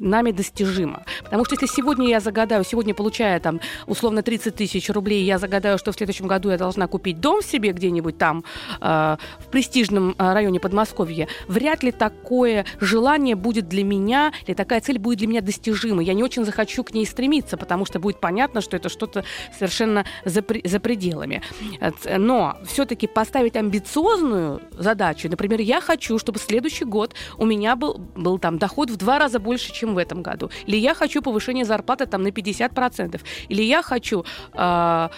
нами 0.00 0.30
достижима. 0.30 1.04
Потому 1.24 1.44
что 1.44 1.54
если 1.54 1.66
сегодня 1.66 2.08
я 2.08 2.20
загадаю, 2.20 2.64
сегодня 2.64 2.94
получая 2.94 3.40
там 3.40 3.60
условно 3.86 4.22
30 4.22 4.54
тысяч 4.54 4.90
рублей, 4.90 5.24
я 5.24 5.38
загадаю, 5.38 5.78
что 5.78 5.92
в 5.92 5.96
следующем 5.96 6.26
году 6.26 6.50
я 6.50 6.58
должна 6.58 6.86
купить 6.86 7.20
дом 7.20 7.42
себе 7.42 7.72
где-нибудь 7.72 8.18
там 8.18 8.44
э, 8.80 9.16
в 9.38 9.46
престижном 9.50 10.14
э, 10.18 10.32
районе 10.32 10.60
Подмосковья, 10.60 11.28
вряд 11.46 11.82
ли 11.82 11.92
такое 11.92 12.64
желание 12.80 13.34
будет 13.34 13.68
для 13.68 13.84
меня, 13.84 14.32
или 14.46 14.54
такая 14.54 14.80
цель 14.80 14.98
будет 14.98 15.18
для 15.18 15.26
меня 15.26 15.40
достижима. 15.40 16.02
Я 16.02 16.14
не 16.14 16.22
очень 16.22 16.44
захочу 16.44 16.84
к 16.84 16.92
ней 16.94 17.06
стремиться, 17.06 17.56
потому 17.56 17.84
что 17.86 17.98
будет 17.98 18.20
понятно, 18.20 18.60
что 18.60 18.76
это 18.76 18.88
что-то 18.88 19.24
совершенно 19.56 20.04
за, 20.24 20.44
за 20.64 20.80
пределами. 20.80 21.42
Но 22.16 22.56
все-таки 22.64 23.06
поставить 23.06 23.56
амбициозную 23.56 24.62
задачу, 24.72 25.28
например, 25.28 25.60
я 25.60 25.80
хочу, 25.80 26.18
чтобы 26.18 26.38
следующий 26.38 26.84
год 26.84 27.14
у 27.36 27.44
меня 27.44 27.76
был, 27.76 27.98
был 28.16 28.38
там 28.38 28.58
доход 28.58 28.90
в 28.90 28.96
два 28.96 29.18
раза 29.18 29.38
больше, 29.38 29.72
чем 29.72 29.87
в 29.94 29.98
этом 29.98 30.22
году. 30.22 30.50
Или 30.66 30.76
я 30.76 30.94
хочу 30.94 31.22
повышение 31.22 31.64
зарплаты 31.64 32.06
там 32.06 32.22
на 32.22 32.28
50%, 32.28 33.20
или 33.48 33.62
я 33.62 33.82
хочу 33.82 34.24
э, 34.54 35.08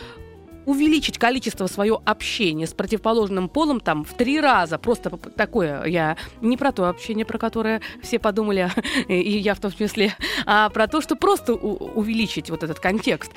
увеличить 0.66 1.18
количество 1.18 1.66
свое 1.66 2.00
общения 2.04 2.66
с 2.66 2.74
противоположным 2.74 3.48
полом 3.48 3.80
там 3.80 4.04
в 4.04 4.14
три 4.14 4.40
раза. 4.40 4.78
Просто 4.78 5.10
такое 5.10 5.84
я 5.84 6.16
не 6.40 6.56
про 6.56 6.72
то 6.72 6.88
общение, 6.88 7.24
про 7.24 7.38
которое 7.38 7.80
все 8.02 8.18
подумали, 8.18 8.70
и 9.08 9.38
я 9.38 9.54
в 9.54 9.60
том 9.60 9.72
числе, 9.72 10.14
а 10.46 10.68
про 10.70 10.86
то, 10.86 11.00
что 11.00 11.16
просто 11.16 11.54
увеличить 11.54 12.50
вот 12.50 12.62
этот 12.62 12.80
контекст 12.80 13.32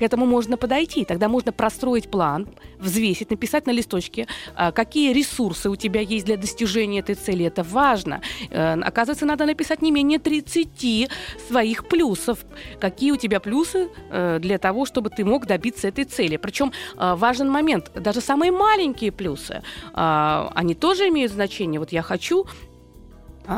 к 0.00 0.02
этому 0.02 0.24
можно 0.24 0.56
подойти. 0.56 1.04
Тогда 1.04 1.28
можно 1.28 1.52
простроить 1.52 2.10
план, 2.10 2.48
взвесить, 2.78 3.30
написать 3.30 3.66
на 3.66 3.72
листочке, 3.72 4.26
а, 4.56 4.72
какие 4.72 5.12
ресурсы 5.12 5.68
у 5.68 5.76
тебя 5.76 6.00
есть 6.00 6.24
для 6.24 6.38
достижения 6.38 7.00
этой 7.00 7.16
цели. 7.16 7.44
Это 7.44 7.62
важно. 7.62 8.22
Э, 8.50 8.80
оказывается, 8.80 9.26
надо 9.26 9.44
написать 9.44 9.82
не 9.82 9.92
менее 9.92 10.18
30 10.18 11.10
своих 11.48 11.86
плюсов. 11.86 12.38
Какие 12.80 13.12
у 13.12 13.16
тебя 13.16 13.40
плюсы 13.40 13.88
э, 14.10 14.38
для 14.40 14.56
того, 14.56 14.86
чтобы 14.86 15.10
ты 15.10 15.22
мог 15.22 15.46
добиться 15.46 15.88
этой 15.88 16.04
цели. 16.04 16.38
Причем 16.38 16.72
э, 16.96 17.14
важен 17.16 17.50
момент. 17.50 17.92
Даже 17.94 18.22
самые 18.22 18.52
маленькие 18.52 19.12
плюсы, 19.12 19.62
они 19.92 20.74
тоже 20.74 21.08
имеют 21.08 21.32
значение. 21.32 21.78
Вот 21.78 21.92
я 21.92 22.02
хочу 22.02 22.46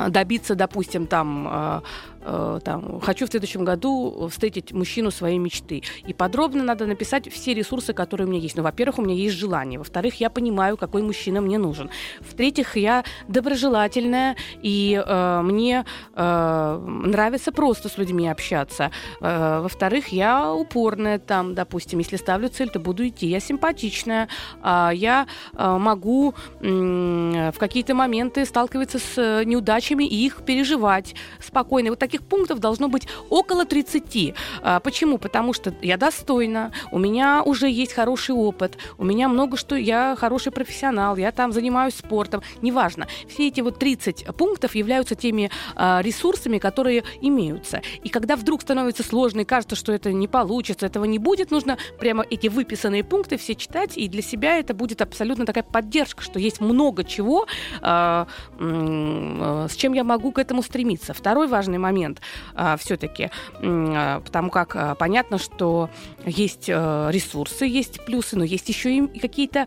добиться, 0.08 0.54
допустим, 0.54 1.06
там 1.06 1.82
Э, 2.24 2.60
там, 2.64 3.00
хочу 3.00 3.26
в 3.26 3.30
следующем 3.30 3.64
году 3.64 4.28
встретить 4.30 4.72
мужчину 4.72 5.10
своей 5.10 5.38
мечты. 5.38 5.82
И 6.06 6.12
подробно 6.12 6.62
надо 6.62 6.86
написать 6.86 7.30
все 7.32 7.54
ресурсы, 7.54 7.92
которые 7.92 8.26
у 8.26 8.30
меня 8.30 8.40
есть. 8.40 8.56
Ну, 8.56 8.62
во-первых, 8.62 8.98
у 8.98 9.02
меня 9.02 9.14
есть 9.14 9.36
желание. 9.36 9.78
Во-вторых, 9.78 10.20
я 10.20 10.30
понимаю, 10.30 10.76
какой 10.76 11.02
мужчина 11.02 11.40
мне 11.40 11.58
нужен. 11.58 11.90
В-третьих, 12.20 12.76
я 12.76 13.04
доброжелательная, 13.28 14.36
и 14.62 15.02
э, 15.04 15.40
мне 15.42 15.84
э, 16.14 16.86
нравится 17.04 17.52
просто 17.52 17.88
с 17.88 17.98
людьми 17.98 18.28
общаться. 18.28 18.90
Э, 19.20 19.60
во-вторых, 19.60 20.08
я 20.08 20.52
упорная 20.52 21.18
там, 21.18 21.54
допустим, 21.54 21.98
если 21.98 22.16
ставлю 22.16 22.48
цель, 22.48 22.68
то 22.68 22.78
буду 22.78 23.06
идти. 23.06 23.26
Я 23.26 23.40
симпатичная, 23.40 24.28
э, 24.62 24.90
я 24.94 25.26
э, 25.54 25.76
могу 25.78 26.34
э, 26.60 27.50
в 27.52 27.58
какие-то 27.58 27.94
моменты 27.94 28.44
сталкиваться 28.44 28.98
с 28.98 29.44
неудачами 29.44 30.04
и 30.04 30.24
их 30.26 30.42
переживать 30.44 31.14
спокойно. 31.40 31.90
Вот 31.90 31.98
так 31.98 32.11
таких 32.12 32.26
пунктов 32.28 32.58
должно 32.58 32.88
быть 32.88 33.08
около 33.30 33.64
30. 33.64 34.34
А, 34.62 34.80
почему? 34.80 35.16
Потому 35.16 35.54
что 35.54 35.74
я 35.80 35.96
достойна, 35.96 36.72
у 36.90 36.98
меня 36.98 37.42
уже 37.42 37.70
есть 37.70 37.94
хороший 37.94 38.34
опыт, 38.34 38.76
у 38.98 39.04
меня 39.04 39.28
много 39.28 39.56
что, 39.56 39.76
я 39.76 40.14
хороший 40.18 40.52
профессионал, 40.52 41.16
я 41.16 41.32
там 41.32 41.52
занимаюсь 41.52 41.94
спортом, 41.94 42.42
неважно. 42.60 43.06
Все 43.28 43.48
эти 43.48 43.62
вот 43.62 43.78
30 43.78 44.26
пунктов 44.36 44.74
являются 44.74 45.14
теми 45.14 45.50
а, 45.74 46.02
ресурсами, 46.02 46.58
которые 46.58 47.04
имеются. 47.22 47.80
И 48.04 48.10
когда 48.10 48.36
вдруг 48.36 48.60
становится 48.60 49.02
сложно 49.02 49.40
и 49.40 49.44
кажется, 49.44 49.74
что 49.74 49.92
это 49.92 50.12
не 50.12 50.28
получится, 50.28 50.84
этого 50.84 51.06
не 51.06 51.18
будет, 51.18 51.50
нужно 51.50 51.78
прямо 51.98 52.26
эти 52.28 52.48
выписанные 52.48 53.04
пункты 53.04 53.38
все 53.38 53.54
читать, 53.54 53.96
и 53.96 54.06
для 54.08 54.22
себя 54.22 54.58
это 54.58 54.74
будет 54.74 55.00
абсолютно 55.00 55.46
такая 55.46 55.64
поддержка, 55.64 56.22
что 56.22 56.38
есть 56.38 56.60
много 56.60 57.04
чего, 57.04 57.46
а, 57.80 58.26
с 58.58 59.74
чем 59.76 59.94
я 59.94 60.04
могу 60.04 60.30
к 60.32 60.38
этому 60.38 60.62
стремиться. 60.62 61.14
Второй 61.14 61.46
важный 61.46 61.78
момент 61.78 62.01
момент 62.02 62.20
а, 62.54 62.76
все-таки, 62.76 63.30
а, 63.62 64.20
потому 64.20 64.50
как 64.50 64.76
а, 64.76 64.94
понятно, 64.94 65.38
что 65.38 65.88
есть 66.24 66.68
а, 66.68 67.08
ресурсы, 67.10 67.64
есть 67.64 68.04
плюсы, 68.04 68.36
но 68.36 68.44
есть 68.44 68.68
еще 68.68 68.96
и 68.96 69.18
какие-то 69.18 69.66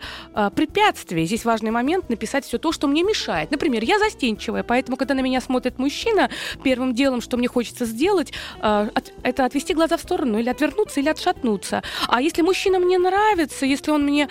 препятствия. 0.56 1.26
Здесь 1.26 1.46
важный 1.46 1.72
момент 1.72 2.10
написать 2.10 2.46
все 2.46 2.58
то, 2.58 2.72
что 2.72 2.88
мне 2.88 3.04
мешает. 3.04 3.52
Например, 3.52 3.84
я 3.84 4.00
застенчивая, 4.00 4.64
поэтому, 4.64 4.98
когда 4.98 5.14
на 5.14 5.22
меня 5.22 5.42
смотрит 5.42 5.80
мужчина, 5.80 6.30
первым 6.64 6.94
делом, 6.94 7.22
что 7.22 7.38
мне 7.38 7.48
хочется 7.48 7.86
сделать, 7.86 8.34
это 8.60 9.46
отвести 9.46 9.74
глаза 9.74 9.98
в 9.98 10.02
сторону, 10.02 10.40
или 10.40 10.50
отвернуться, 10.50 11.00
или 11.00 11.10
отшатнуться. 11.10 11.84
А 12.08 12.22
если 12.22 12.42
мужчина 12.42 12.80
мне 12.80 12.98
нравится, 12.98 13.66
если 13.66 13.92
он 13.92 14.04
мне 14.04 14.28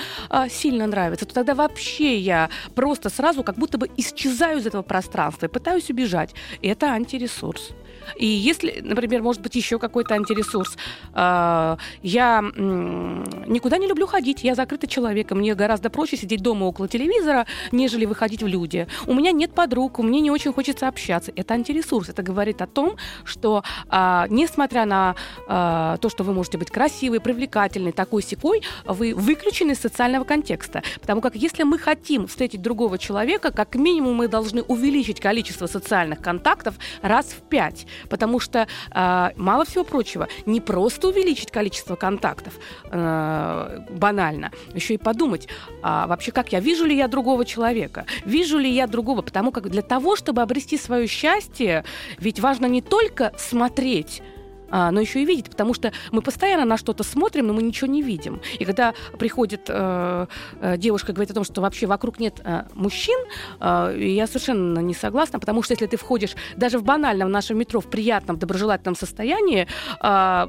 сильно 0.51 0.87
нравится, 0.87 1.27
то 1.27 1.35
тогда 1.35 1.55
вообще 1.55 2.19
я 2.19 2.51
просто 2.75 3.09
сразу 3.11 3.43
как 3.43 3.57
будто 3.57 3.79
бы 3.79 3.91
исчезаю 3.97 4.59
из 4.59 4.67
этого 4.67 4.83
пространства 4.83 5.47
и 5.47 5.49
пытаюсь 5.49 5.91
убежать. 5.91 6.35
Это 6.63 6.87
антиресурс. 6.93 7.71
И 8.17 8.27
если, 8.27 8.81
например, 8.83 9.23
может 9.23 9.43
быть 9.43 9.55
еще 9.55 9.79
какой-то 9.79 10.15
антиресурс, 10.15 10.77
э, 11.15 11.77
я 12.03 12.41
никуда 12.43 13.79
не 13.79 13.87
люблю 13.87 14.07
ходить, 14.07 14.45
я 14.45 14.55
закрытый 14.55 14.89
человек, 14.89 15.33
и 15.33 15.35
мне 15.35 15.55
гораздо 15.55 15.91
проще 15.91 16.17
сидеть 16.17 16.43
дома 16.43 16.65
около 16.65 16.89
телевизора, 16.89 17.47
нежели 17.73 18.05
выходить 18.05 18.43
в 18.43 18.47
люди. 18.47 18.87
У 19.07 19.15
меня 19.15 19.33
нет 19.33 19.53
подруг, 19.53 19.99
мне 19.99 20.21
не 20.21 20.31
очень 20.31 20.53
хочется 20.53 20.89
общаться. 20.89 21.33
Это 21.37 21.55
антиресурс. 21.55 22.09
Это 22.09 22.23
говорит 22.23 22.63
о 22.63 22.67
том, 22.67 22.97
что 23.25 23.63
э, 23.91 24.25
несмотря 24.29 24.85
на 24.85 25.15
э, 25.47 25.97
то, 26.01 26.09
что 26.09 26.25
вы 26.25 26.33
можете 26.33 26.59
быть 26.59 26.71
красивый, 26.71 27.21
привлекательный, 27.21 27.93
такой 27.93 28.23
секой, 28.23 28.63
вы 28.85 29.15
выключены 29.15 29.73
из 29.73 29.81
социального 29.81 30.25
контекста. 30.25 30.83
Потому 31.01 31.21
как 31.21 31.35
если 31.37 31.63
мы 31.63 31.79
хотим 31.79 32.27
встретить 32.27 32.63
другого 32.63 32.99
человека, 32.99 33.51
как 33.51 33.75
минимум 33.75 34.17
мы 34.17 34.29
должны 34.29 34.63
увеличить 34.63 35.21
количество 35.21 35.67
социальных 35.67 36.21
контактов 36.21 36.75
раз 37.03 37.27
в 37.27 37.43
пять. 37.49 37.87
Потому 38.09 38.41
что, 38.41 38.67
э, 38.91 39.31
мало 39.37 39.65
всего 39.65 39.85
прочего, 39.85 40.29
не 40.47 40.61
просто 40.61 41.09
увеличить 41.09 41.51
количество 41.51 41.97
контактов 41.97 42.55
э, 42.91 43.79
банально, 43.91 44.51
еще 44.75 44.95
и 44.95 44.99
подумать, 44.99 45.49
а 45.83 46.07
вообще 46.07 46.33
как 46.33 46.53
я, 46.53 46.61
вижу 46.61 46.85
ли 46.85 46.97
я 46.97 47.09
другого 47.09 47.45
человека, 47.45 48.07
вижу 48.25 48.59
ли 48.59 48.71
я 48.71 48.87
другого, 48.87 49.23
потому 49.23 49.53
как 49.53 49.69
для 49.71 49.83
того, 49.83 50.17
чтобы 50.17 50.43
обрести 50.43 50.79
свое 50.79 51.07
счастье, 51.07 51.85
ведь 52.19 52.41
важно 52.41 52.67
не 52.67 52.83
только 52.83 53.33
смотреть 53.39 54.23
а, 54.75 54.91
но 54.91 55.01
еще 55.01 55.23
и 55.23 55.25
видеть, 55.25 55.51
потому 55.51 55.73
что 55.73 55.93
мы 56.11 56.21
постоянно 56.21 56.65
на 56.65 56.77
что-то 56.77 57.05
смотрим, 57.05 57.47
но 57.47 57.53
мы 57.53 57.63
ничего 57.63 57.87
не 57.87 58.03
видим. 58.03 58.41
И 58.59 58.65
когда 58.65 58.93
приходит 59.21 59.67
э, 59.69 60.27
э, 60.61 60.77
девушка 60.79 61.13
говорит 61.13 61.31
о 61.31 61.35
том, 61.35 61.45
что 61.45 61.61
вообще 61.61 61.87
вокруг 61.87 62.19
нет 62.19 62.41
э, 62.45 62.65
мужчин, 62.75 63.21
э, 63.61 63.97
я 64.01 64.27
совершенно 64.27 64.81
не 64.81 64.95
согласна, 64.95 65.39
потому 65.39 65.63
что 65.63 65.75
если 65.75 65.87
ты 65.87 65.97
входишь 65.97 66.35
даже 66.57 66.79
в 66.79 66.83
банальном 66.83 67.31
нашем 67.31 67.57
метро 67.57 67.81
в 67.81 67.87
приятном, 67.87 68.37
доброжелательном 68.37 68.97
состоянии, 68.97 69.69
э, 70.03 70.49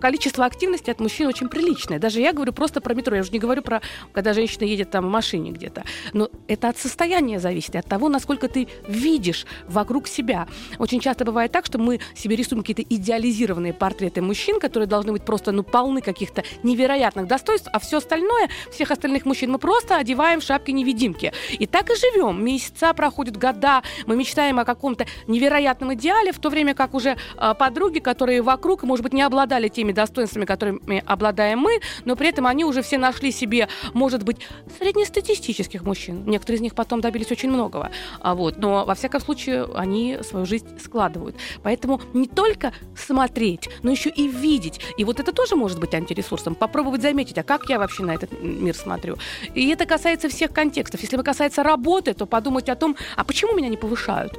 количество 0.00 0.44
активности 0.44 0.90
от 0.90 1.00
мужчин 1.00 1.26
очень 1.26 1.48
приличное. 1.48 1.98
Даже 1.98 2.20
я 2.20 2.32
говорю 2.32 2.52
просто 2.52 2.80
про 2.80 2.94
метро. 2.94 3.14
Я 3.14 3.22
уже 3.22 3.32
не 3.32 3.38
говорю 3.38 3.62
про, 3.62 3.80
когда 4.12 4.32
женщина 4.32 4.64
едет 4.64 4.90
там 4.90 5.06
в 5.06 5.10
машине 5.10 5.50
где-то. 5.50 5.84
Но 6.12 6.28
это 6.48 6.68
от 6.68 6.78
состояния 6.78 7.38
зависит, 7.38 7.76
от 7.76 7.86
того, 7.86 8.08
насколько 8.08 8.48
ты 8.48 8.68
видишь 8.88 9.46
вокруг 9.68 10.08
себя. 10.08 10.46
Очень 10.78 11.00
часто 11.00 11.24
бывает 11.24 11.52
так, 11.52 11.66
что 11.66 11.78
мы 11.78 12.00
себе 12.14 12.36
рисуем 12.36 12.62
какие-то 12.62 12.82
идеализированные 12.82 13.72
портреты 13.72 14.22
мужчин, 14.22 14.60
которые 14.60 14.86
должны 14.86 15.12
быть 15.12 15.24
просто 15.24 15.52
ну, 15.52 15.62
полны 15.62 16.00
каких-то 16.00 16.44
невероятных 16.62 17.26
достоинств, 17.26 17.68
а 17.72 17.78
все 17.78 17.98
остальное, 17.98 18.48
всех 18.72 18.90
остальных 18.90 19.24
мужчин 19.24 19.50
мы 19.50 19.58
просто 19.58 19.96
одеваем 19.96 20.40
в 20.40 20.44
шапки-невидимки. 20.44 21.32
И 21.58 21.66
так 21.66 21.90
и 21.90 21.94
живем. 21.96 22.44
Месяца 22.44 22.92
проходят, 22.94 23.36
года, 23.36 23.82
мы 24.06 24.16
мечтаем 24.16 24.58
о 24.58 24.64
каком-то 24.64 25.06
невероятном 25.26 25.94
идеале, 25.94 26.32
в 26.32 26.38
то 26.38 26.50
время 26.50 26.74
как 26.74 26.94
уже 26.94 27.16
э, 27.36 27.54
подруги, 27.58 27.98
которые 27.98 28.42
вокруг, 28.42 28.82
может 28.82 29.02
быть, 29.02 29.12
не 29.12 29.22
обладали 29.22 29.68
теми 29.68 29.85
достоинствами, 29.92 30.44
которыми 30.44 31.02
обладаем 31.06 31.58
мы, 31.58 31.80
но 32.04 32.16
при 32.16 32.28
этом 32.28 32.46
они 32.46 32.64
уже 32.64 32.82
все 32.82 32.98
нашли 32.98 33.30
себе, 33.32 33.68
может 33.92 34.22
быть, 34.22 34.38
среднестатистических 34.78 35.82
мужчин. 35.82 36.24
Некоторые 36.26 36.56
из 36.56 36.62
них 36.62 36.74
потом 36.74 37.00
добились 37.00 37.30
очень 37.30 37.50
многого. 37.50 37.90
А 38.20 38.34
вот, 38.34 38.58
но, 38.58 38.84
во 38.84 38.94
всяком 38.94 39.20
случае, 39.20 39.66
они 39.74 40.18
свою 40.22 40.46
жизнь 40.46 40.66
складывают. 40.78 41.36
Поэтому 41.62 42.00
не 42.14 42.26
только 42.26 42.72
смотреть, 42.96 43.68
но 43.82 43.90
еще 43.90 44.10
и 44.10 44.28
видеть. 44.28 44.80
И 44.96 45.04
вот 45.04 45.20
это 45.20 45.32
тоже 45.32 45.56
может 45.56 45.78
быть 45.80 45.94
антиресурсом. 45.94 46.54
Попробовать 46.54 47.02
заметить, 47.02 47.38
а 47.38 47.42
как 47.42 47.68
я 47.68 47.78
вообще 47.78 48.02
на 48.02 48.14
этот 48.14 48.30
мир 48.42 48.74
смотрю. 48.74 49.16
И 49.54 49.68
это 49.68 49.86
касается 49.86 50.28
всех 50.28 50.52
контекстов. 50.52 51.00
Если 51.02 51.16
касается 51.26 51.62
работы, 51.62 52.14
то 52.14 52.26
подумать 52.26 52.68
о 52.68 52.76
том, 52.76 52.96
а 53.16 53.24
почему 53.24 53.54
меня 53.54 53.68
не 53.68 53.76
повышают? 53.76 54.38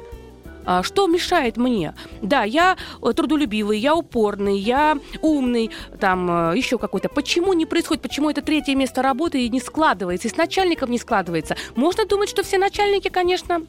А, 0.70 0.82
что 0.82 1.06
мешает 1.06 1.56
мне? 1.56 1.94
Да, 2.20 2.44
я 2.44 2.76
э, 3.02 3.12
трудолюбивый, 3.14 3.78
я 3.78 3.94
упорный, 3.94 4.58
я 4.58 4.98
умный, 5.22 5.70
там 5.98 6.50
э, 6.52 6.58
еще 6.58 6.76
какой-то. 6.76 7.08
Почему 7.08 7.54
не 7.54 7.64
происходит? 7.64 8.02
Почему 8.02 8.28
это 8.28 8.42
третье 8.42 8.74
место 8.74 9.00
работы 9.00 9.48
не 9.48 9.60
складывается? 9.60 10.28
И 10.28 10.30
с 10.30 10.36
начальником 10.36 10.90
не 10.90 10.98
складывается? 10.98 11.56
Можно 11.74 12.04
думать, 12.04 12.28
что 12.28 12.42
все 12.42 12.58
начальники, 12.58 13.08
конечно, 13.08 13.62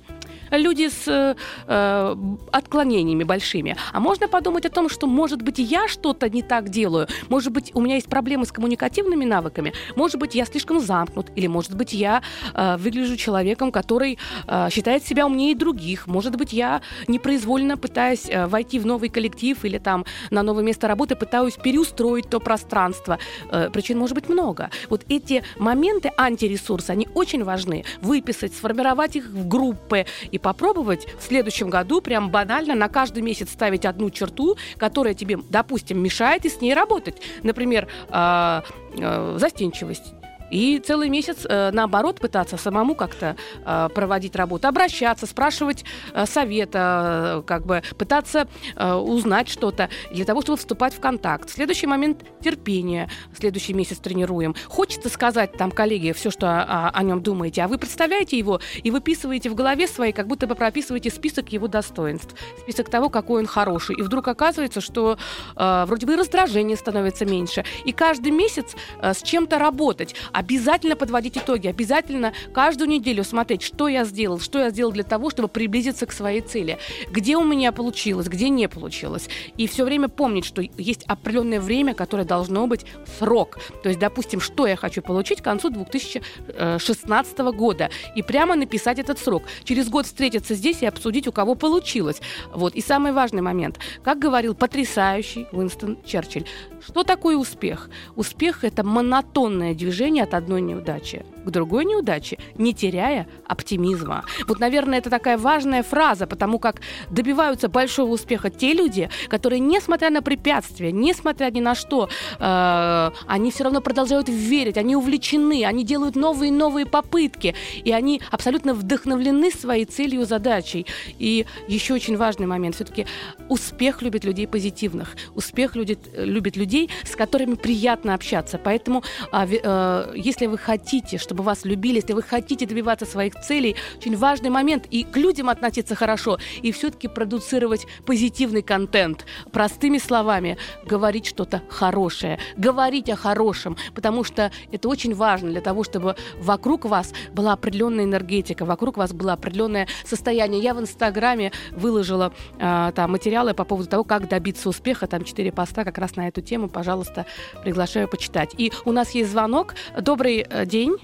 люди 0.52 0.90
с 0.90 1.08
э, 1.08 1.36
э, 1.68 2.16
отклонениями 2.52 3.24
большими. 3.24 3.76
А 3.94 4.00
можно 4.00 4.28
подумать 4.28 4.66
о 4.66 4.70
том, 4.70 4.90
что, 4.90 5.08
может 5.08 5.42
быть, 5.42 5.60
я 5.60 5.88
что-то 5.88 6.30
не 6.30 6.42
так 6.42 6.70
делаю. 6.70 7.08
Может 7.30 7.54
быть, 7.54 7.72
у 7.74 7.82
меня 7.82 7.96
есть 7.96 8.08
проблемы 8.08 8.46
с 8.46 8.52
коммуникативными 8.52 9.26
навыками. 9.26 9.74
Может 9.96 10.20
быть, 10.20 10.36
я 10.36 10.46
слишком 10.46 10.80
замкнут. 10.80 11.28
Или, 11.36 11.48
может 11.48 11.76
быть, 11.76 11.94
я 11.94 12.22
э, 12.54 12.78
выгляжу 12.78 13.18
человеком, 13.18 13.72
который 13.72 14.18
э, 14.48 14.70
считает 14.72 15.04
себя 15.06 15.26
умнее 15.26 15.56
других. 15.56 16.08
Может 16.08 16.36
быть, 16.36 16.54
я 16.54 16.82
непроизвольно 17.08 17.78
пытаясь 17.78 18.30
э, 18.30 18.48
войти 18.48 18.80
в 18.80 18.86
новый 18.86 19.10
коллектив 19.10 19.64
или 19.66 19.78
там 19.78 20.06
на 20.32 20.44
новое 20.44 20.64
место 20.64 20.88
работы, 20.88 21.16
пытаюсь 21.16 21.56
переустроить 21.56 22.30
то 22.30 22.40
пространство. 22.40 23.20
Э, 23.52 23.70
причин 23.70 23.98
может 23.98 24.16
быть 24.16 24.30
много. 24.30 24.70
Вот 24.90 25.06
эти 25.10 25.44
моменты 25.58 26.12
антиресурса, 26.18 26.94
они 26.94 27.08
очень 27.14 27.44
важны. 27.44 27.84
Выписать, 28.02 28.54
сформировать 28.54 29.16
их 29.16 29.26
в 29.28 29.48
группы 29.48 30.06
и 30.32 30.39
попробовать 30.42 31.08
в 31.20 31.24
следующем 31.24 31.70
году 31.70 32.02
прям 32.02 32.30
банально 32.30 32.76
на 32.76 32.90
каждый 32.90 33.24
месяц 33.24 33.52
ставить 33.52 33.86
одну 33.86 34.10
черту, 34.10 34.58
которая 34.78 35.14
тебе, 35.14 35.38
допустим, 35.50 36.02
мешает, 36.02 36.46
и 36.46 36.50
с 36.50 36.62
ней 36.62 36.74
работать. 36.74 37.22
Например, 37.44 37.88
э, 38.10 38.62
э, 38.98 39.38
застенчивость 39.40 40.14
и 40.52 40.80
целый 40.80 41.10
месяц, 41.10 41.46
э, 41.48 41.72
наоборот, 41.72 42.20
пытаться 42.20 42.58
самому 42.58 42.96
как-то 42.96 43.36
э, 43.66 43.90
проводить 43.94 44.36
работу, 44.36 44.68
обращаться, 44.68 45.26
спрашивать 45.26 45.86
э, 46.14 46.26
совета, 46.26 47.44
как 47.46 47.66
бы 47.66 47.82
пытаться 47.98 48.48
узнать 48.76 49.50
что-то 49.50 49.90
для 50.12 50.26
того, 50.26 50.42
чтобы 50.42 50.58
вступать 50.58 50.94
в 50.94 51.00
контакт. 51.00 51.50
Следующий 51.50 51.88
момент– 51.88 52.24
терпение. 52.42 53.10
Следующий 53.38 53.74
месяц 53.74 53.98
тренируем. 53.98 54.56
Хочется 54.68 55.10
сказать 55.10 55.54
там 55.54 55.72
коллеге 55.72 56.14
все, 56.14 56.32
что 56.32 56.48
о, 56.48 56.90
о 56.90 57.04
нем 57.04 57.22
думаете, 57.22 57.64
а 57.64 57.68
вы 57.68 57.78
представляете 57.78 58.38
его 58.38 58.60
и 58.84 58.92
выписываете 58.92 59.50
в 59.50 59.56
голове 59.56 59.88
своей, 59.88 60.14
как 60.14 60.28
будто 60.28 60.48
бы 60.48 60.56
прописываете 60.56 61.10
список 61.10 61.52
его 61.52 61.68
достоинств, 61.68 62.36
список 62.60 62.90
того, 62.90 63.10
какой 63.10 63.42
он 63.42 63.48
хороший. 63.48 63.96
И 63.96 64.02
вдруг 64.02 64.28
оказывается, 64.28 64.82
что 64.82 65.18
э, 65.56 65.86
вроде 65.88 66.06
бы 66.06 66.16
раздражение 66.16 66.78
становится 66.78 67.26
меньше. 67.26 67.66
И 67.86 67.92
каждый 67.92 68.32
месяц 68.32 68.76
э, 69.02 69.14
с 69.14 69.22
чем-то 69.22 69.60
работать 69.60 70.16
обязательно 70.40 70.96
подводить 70.96 71.38
итоги, 71.38 71.68
обязательно 71.68 72.34
каждую 72.54 72.90
неделю 72.90 73.26
смотреть, 73.26 73.62
что 73.62 73.90
я 73.90 74.06
сделал, 74.06 74.40
что 74.40 74.60
я 74.60 74.70
сделал 74.70 74.94
для 74.94 75.04
того, 75.04 75.30
чтобы 75.30 75.50
приблизиться 75.50 76.06
к 76.06 76.14
своей 76.14 76.40
цели, 76.40 76.78
где 77.12 77.36
у 77.36 77.44
меня 77.44 77.74
получилось, 77.74 78.28
где 78.28 78.48
не 78.48 78.70
получилось. 78.70 79.28
И 79.58 79.68
все 79.68 79.84
время 79.84 80.08
помнить, 80.08 80.46
что 80.46 80.62
есть 80.78 81.04
определенное 81.08 81.60
время, 81.60 81.94
которое 81.94 82.24
должно 82.24 82.68
быть 82.68 82.86
срок. 83.20 83.60
То 83.84 83.90
есть, 83.90 84.00
допустим, 84.00 84.40
что 84.40 84.66
я 84.66 84.78
хочу 84.78 85.02
получить 85.02 85.42
к 85.42 85.44
концу 85.44 85.72
2016 85.72 87.38
года. 87.40 87.90
И 88.16 88.22
прямо 88.22 88.56
написать 88.56 88.98
этот 88.98 89.20
срок. 89.20 89.44
Через 89.66 89.90
год 89.90 90.06
встретиться 90.06 90.56
здесь 90.56 90.82
и 90.82 90.86
обсудить, 90.86 91.28
у 91.28 91.34
кого 91.34 91.56
получилось. 91.56 92.22
Вот. 92.54 92.76
И 92.76 92.82
самый 92.82 93.12
важный 93.12 93.42
момент. 93.42 93.78
Как 94.04 94.20
говорил 94.20 94.56
потрясающий 94.56 95.48
Уинстон 95.52 95.98
Черчилль, 96.06 96.46
что 96.82 97.04
такое 97.04 97.38
успех? 97.38 97.90
Успех– 98.16 98.64
это 98.64 98.84
монотонное 98.84 99.74
движение 99.74 100.24
от 100.24 100.34
одной 100.34 100.62
неудачи 100.62 101.26
к 101.46 101.50
другой 101.50 101.86
неудаче, 101.86 102.38
не 102.56 102.74
теряя 102.74 103.28
оптимизма. 103.48 104.26
Вот, 104.48 104.60
наверное, 104.60 105.00
это 105.00 105.10
такая 105.10 105.38
важная 105.38 105.84
фраза, 105.84 106.28
потому 106.28 106.60
как 106.60 106.82
добиваются 107.10 107.70
большого 107.70 108.12
успеха 108.12 108.50
те 108.50 108.74
люди, 108.74 109.10
которые, 109.28 109.60
несмотря 109.60 110.10
на 110.10 110.22
препятствия, 110.22 110.92
несмотря 110.92 111.52
ни 111.52 111.60
на 111.60 111.76
что, 111.76 112.10
э, 112.40 113.12
они 113.28 113.52
все 113.52 113.64
равно 113.64 113.82
продолжают 113.82 114.30
верить, 114.30 114.78
они 114.78 114.96
увлечены, 114.96 115.66
они 115.66 115.84
делают 115.84 116.16
новые 116.16 116.50
и 116.50 116.52
новые 116.52 116.86
попытки, 116.86 117.56
и 117.84 117.92
они 117.92 118.22
абсолютно 118.32 118.74
вдохновлены 118.74 119.52
своей 119.52 119.86
целью, 119.86 120.26
задачей. 120.26 120.86
И 121.18 121.46
еще 121.68 121.94
очень 121.94 122.18
важный 122.18 122.46
момент, 122.46 122.76
все-таки 122.76 123.06
успех 123.48 124.02
любит 124.02 124.24
людей 124.24 124.48
позитивных, 124.48 125.16
успех 125.36 125.76
любит, 125.76 126.00
любит 126.16 126.58
людей, 126.58 126.90
с 127.04 127.16
которыми 127.16 127.56
приятно 127.56 128.14
общаться. 128.14 128.58
Поэтому, 128.58 129.04
э, 129.32 129.48
э, 129.64 130.14
если 130.16 130.48
вы 130.48 130.58
хотите, 130.58 131.18
чтобы 131.18 131.29
вас 131.38 131.66
любили, 131.66 131.96
если 131.96 132.14
вы 132.14 132.22
хотите 132.22 132.66
добиваться 132.66 133.06
своих 133.06 133.36
целей, 133.42 133.76
очень 133.98 134.18
важный 134.18 134.50
момент 134.50 134.86
и 134.90 135.04
к 135.04 135.16
людям 135.18 135.50
относиться 135.50 135.96
хорошо, 135.96 136.38
и 136.62 136.72
все-таки 136.72 137.08
продуцировать 137.08 137.88
позитивный 138.06 138.62
контент. 138.62 139.26
Простыми 139.52 139.98
словами, 139.98 140.58
говорить 140.86 141.26
что-то 141.26 141.62
хорошее, 141.70 142.40
говорить 142.58 143.10
о 143.10 143.16
хорошем, 143.16 143.78
потому 143.96 144.24
что 144.24 144.52
это 144.72 144.90
очень 144.90 145.14
важно 145.14 145.50
для 145.50 145.62
того, 145.62 145.84
чтобы 145.84 146.16
вокруг 146.40 146.86
вас 146.86 147.14
была 147.34 147.54
определенная 147.54 148.06
энергетика, 148.06 148.66
вокруг 148.66 148.98
вас 148.98 149.14
было 149.14 149.34
определенное 149.34 149.88
состояние. 150.06 150.62
Я 150.62 150.74
в 150.74 150.82
Инстаграме 150.82 151.52
выложила 151.72 152.34
э, 152.58 152.92
там 152.96 153.12
материалы 153.12 153.54
по 153.54 153.66
поводу 153.66 153.90
того, 153.90 154.04
как 154.04 154.28
добиться 154.28 154.70
успеха, 154.70 155.08
там 155.08 155.24
четыре 155.24 155.52
поста 155.52 155.84
как 155.84 155.98
раз 155.98 156.16
на 156.16 156.28
эту 156.28 156.42
тему, 156.42 156.70
пожалуйста, 156.70 157.26
приглашаю 157.64 158.08
почитать. 158.08 158.54
И 158.58 158.72
у 158.86 158.92
нас 158.92 159.12
есть 159.12 159.32
звонок. 159.32 159.76
Добрый 160.00 160.46
э, 160.50 160.66
день. 160.66 160.98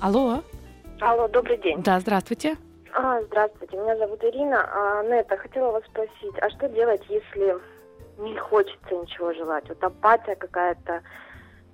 Алло. 0.00 0.42
Алло, 1.00 1.28
добрый 1.28 1.56
день. 1.58 1.82
Да, 1.82 2.00
здравствуйте. 2.00 2.56
А, 2.94 3.20
здравствуйте, 3.22 3.76
меня 3.76 3.96
зовут 3.96 4.22
Ирина. 4.24 4.66
А, 4.72 5.02
Нета, 5.04 5.36
хотела 5.36 5.72
вас 5.72 5.82
спросить, 5.84 6.38
а 6.40 6.50
что 6.50 6.68
делать, 6.68 7.02
если 7.08 7.56
не 8.18 8.36
хочется 8.36 8.94
ничего 8.94 9.32
желать? 9.34 9.68
Вот 9.68 9.82
апатия 9.82 10.34
какая-то, 10.34 11.02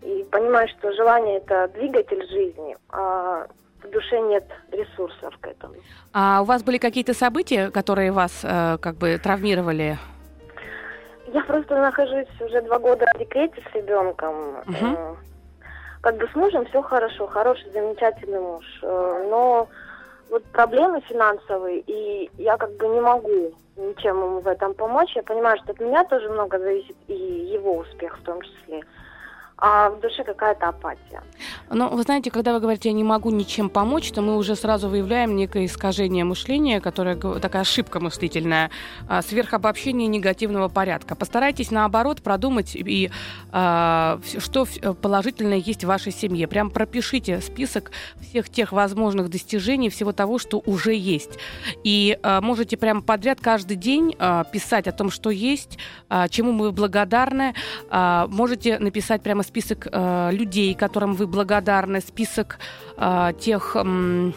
и 0.03 0.25
понимаю, 0.31 0.69
что 0.69 0.93
желание 0.93 1.39
это 1.39 1.69
двигатель 1.75 2.27
жизни, 2.29 2.77
а 2.91 3.47
в 3.83 3.91
душе 3.91 4.21
нет 4.21 4.45
ресурсов 4.71 5.37
к 5.41 5.47
этому. 5.47 5.75
А 6.13 6.41
у 6.43 6.45
вас 6.45 6.63
были 6.65 6.79
какие-то 6.79 7.15
события, 7.15 7.71
которые 7.71 8.11
вас 8.11 8.41
э, 8.43 8.79
как 8.79 8.97
бы 8.97 9.19
травмировали? 9.23 9.99
Я 11.33 11.43
просто 11.45 11.81
нахожусь 11.81 12.29
уже 12.41 12.63
два 12.63 12.79
года 12.79 13.07
в 13.15 13.19
декрете 13.19 13.63
с 13.71 13.75
ребенком. 13.75 14.59
Угу 14.67 15.17
как 16.03 16.17
бы 16.17 16.29
с 16.29 16.35
мужем 16.35 16.67
все 16.67 16.83
хорошо, 16.83 17.27
хороший, 17.29 17.71
замечательный 17.73 18.41
муж. 18.41 18.65
Э, 18.83 19.27
но 19.31 19.69
вот 20.29 20.45
проблемы 20.47 21.01
финансовые, 21.03 21.81
и 21.87 22.31
я 22.39 22.57
как 22.59 22.73
бы 22.77 22.89
не 22.89 23.01
могу 23.01 23.53
ничем 23.77 24.19
ему 24.19 24.41
в 24.41 24.49
этом 24.49 24.75
помочь. 24.75 25.15
Я 25.15 25.23
понимаю, 25.23 25.57
что 25.59 25.73
от 25.73 25.81
меня 25.81 26.05
тоже 26.05 26.29
много 26.29 26.59
зависит, 26.59 26.97
и 27.07 27.15
его 27.15 27.79
успех 27.79 28.19
в 28.19 28.23
том 28.25 28.41
числе 28.43 28.83
а 29.65 29.91
в 29.91 30.01
душе 30.01 30.25
какая-то 30.25 30.71
апатия. 30.71 31.23
Ну, 31.71 31.89
вы 31.89 32.03
знаете, 32.03 32.33
когда 32.33 32.53
вы 32.53 32.59
говорите, 32.59 32.89
я 32.89 32.93
не 32.93 33.05
могу 33.05 33.31
ничем 33.31 33.71
помочь, 33.71 34.11
то 34.11 34.21
мы 34.21 34.37
уже 34.37 34.57
сразу 34.57 34.89
выявляем 34.89 35.37
некое 35.37 35.67
искажение 35.67 36.25
мышления, 36.25 36.81
которое 36.81 37.15
такая 37.15 37.63
ошибка 37.63 38.01
мыслительная, 38.01 38.73
а, 39.09 39.23
сверхобобщение 39.23 40.09
негативного 40.09 40.69
порядка. 40.69 41.15
Постарайтесь, 41.15 41.71
наоборот, 41.71 42.23
продумать, 42.23 42.73
и 42.75 43.13
а, 43.53 44.19
что 44.41 44.67
положительное 45.01 45.59
есть 45.59 45.85
в 45.85 45.87
вашей 45.87 46.11
семье. 46.11 46.49
Прям 46.49 46.69
пропишите 46.69 47.41
список 47.41 47.93
всех 48.21 48.51
тех 48.51 48.73
возможных 48.73 49.31
достижений, 49.31 49.91
всего 49.91 50.13
того, 50.13 50.39
что 50.41 50.61
уже 50.67 50.93
есть. 50.93 51.39
И 51.85 52.19
а, 52.25 52.41
можете 52.41 52.77
прям 52.77 53.01
подряд 53.01 53.41
каждый 53.41 53.77
день 53.77 54.17
писать 54.53 54.89
о 54.89 54.93
том, 54.93 55.11
что 55.11 55.31
есть, 55.31 55.79
чему 56.31 56.51
мы 56.53 56.73
благодарны. 56.73 57.55
Можете 57.91 58.79
написать 58.79 59.23
прямо 59.23 59.45
список 59.53 59.89
э, 59.93 60.31
людей, 60.33 60.75
которым 60.75 61.15
вы 61.15 61.27
благодарны, 61.27 62.01
список 62.01 62.59
э, 62.97 63.33
тех... 63.39 63.77
Э, 63.77 64.33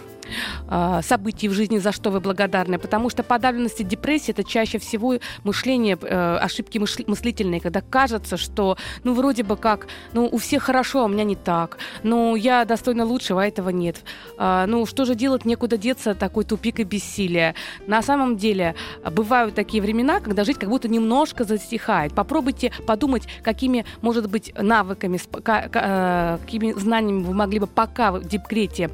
событий 1.01 1.47
в 1.47 1.53
жизни, 1.53 1.77
за 1.77 1.91
что 1.91 2.09
вы 2.09 2.19
благодарны. 2.19 2.77
Потому 2.79 3.09
что 3.09 3.23
подавленность 3.23 3.81
и 3.81 3.83
депрессия 3.83 4.31
это 4.31 4.43
чаще 4.43 4.79
всего 4.79 5.15
мышление, 5.43 5.97
э, 6.01 6.37
ошибки 6.37 6.77
мыслительные, 6.77 7.61
когда 7.61 7.81
кажется, 7.81 8.37
что 8.37 8.77
ну 9.03 9.13
вроде 9.13 9.43
бы 9.43 9.57
как, 9.57 9.87
ну 10.13 10.27
у 10.31 10.37
всех 10.37 10.63
хорошо, 10.63 11.01
а 11.01 11.05
у 11.05 11.07
меня 11.07 11.23
не 11.23 11.35
так. 11.35 11.77
Ну 12.03 12.35
я 12.35 12.65
достойна 12.65 13.05
лучшего, 13.05 13.43
а 13.43 13.45
этого 13.45 13.69
нет. 13.69 13.97
Э, 14.37 14.65
ну 14.67 14.85
что 14.85 15.05
же 15.05 15.15
делать, 15.15 15.45
некуда 15.45 15.77
деться, 15.77 16.15
такой 16.15 16.43
тупик 16.45 16.79
и 16.79 16.83
бессилие. 16.83 17.55
На 17.87 18.01
самом 18.01 18.37
деле 18.37 18.75
бывают 19.11 19.55
такие 19.55 19.81
времена, 19.81 20.19
когда 20.19 20.43
жить 20.43 20.57
как 20.57 20.69
будто 20.69 20.87
немножко 20.87 21.43
затихает. 21.43 22.13
Попробуйте 22.13 22.71
подумать, 22.87 23.27
какими, 23.43 23.85
может 24.01 24.29
быть, 24.29 24.53
навыками, 24.57 25.19
э, 25.45 26.37
какими 26.41 26.73
знаниями 26.73 27.23
вы 27.23 27.33
могли 27.33 27.59
бы 27.59 27.67
пока 27.67 28.11
в 28.11 28.23
декрете 28.23 28.89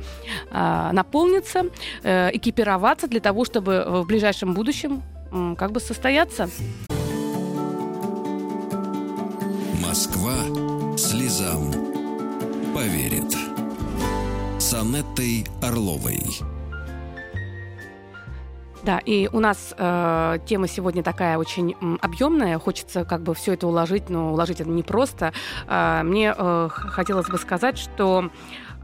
э, 0.52 0.90
наполнить 0.92 1.21
наполниться, 1.22 1.66
э, 2.04 2.30
экипироваться 2.34 3.08
для 3.08 3.20
того, 3.20 3.46
чтобы 3.46 3.84
в 3.88 4.06
ближайшем 4.06 4.54
будущем 4.54 5.04
как 5.58 5.72
бы 5.72 5.80
состояться. 5.80 6.50
Москва 9.82 10.34
слезам 10.98 11.72
поверит. 12.74 13.36
С 14.60 14.74
Анеттой 14.74 15.46
Орловой. 15.62 16.22
Да, 18.84 18.98
и 19.00 19.30
у 19.32 19.40
нас 19.40 19.76
э, 19.78 20.38
тема 20.46 20.68
сегодня 20.68 21.04
такая 21.04 21.38
очень 21.38 21.76
объемная. 22.02 22.58
Хочется 22.58 23.06
как 23.06 23.22
бы 23.22 23.36
все 23.36 23.54
это 23.54 23.68
уложить, 23.68 24.10
но 24.10 24.34
уложить 24.34 24.60
это 24.60 24.70
непросто. 24.70 25.34
Э, 25.68 26.02
мне 26.04 26.34
э, 26.36 26.70
хотелось 26.72 27.28
бы 27.28 27.38
сказать, 27.38 27.78
что 27.78 28.32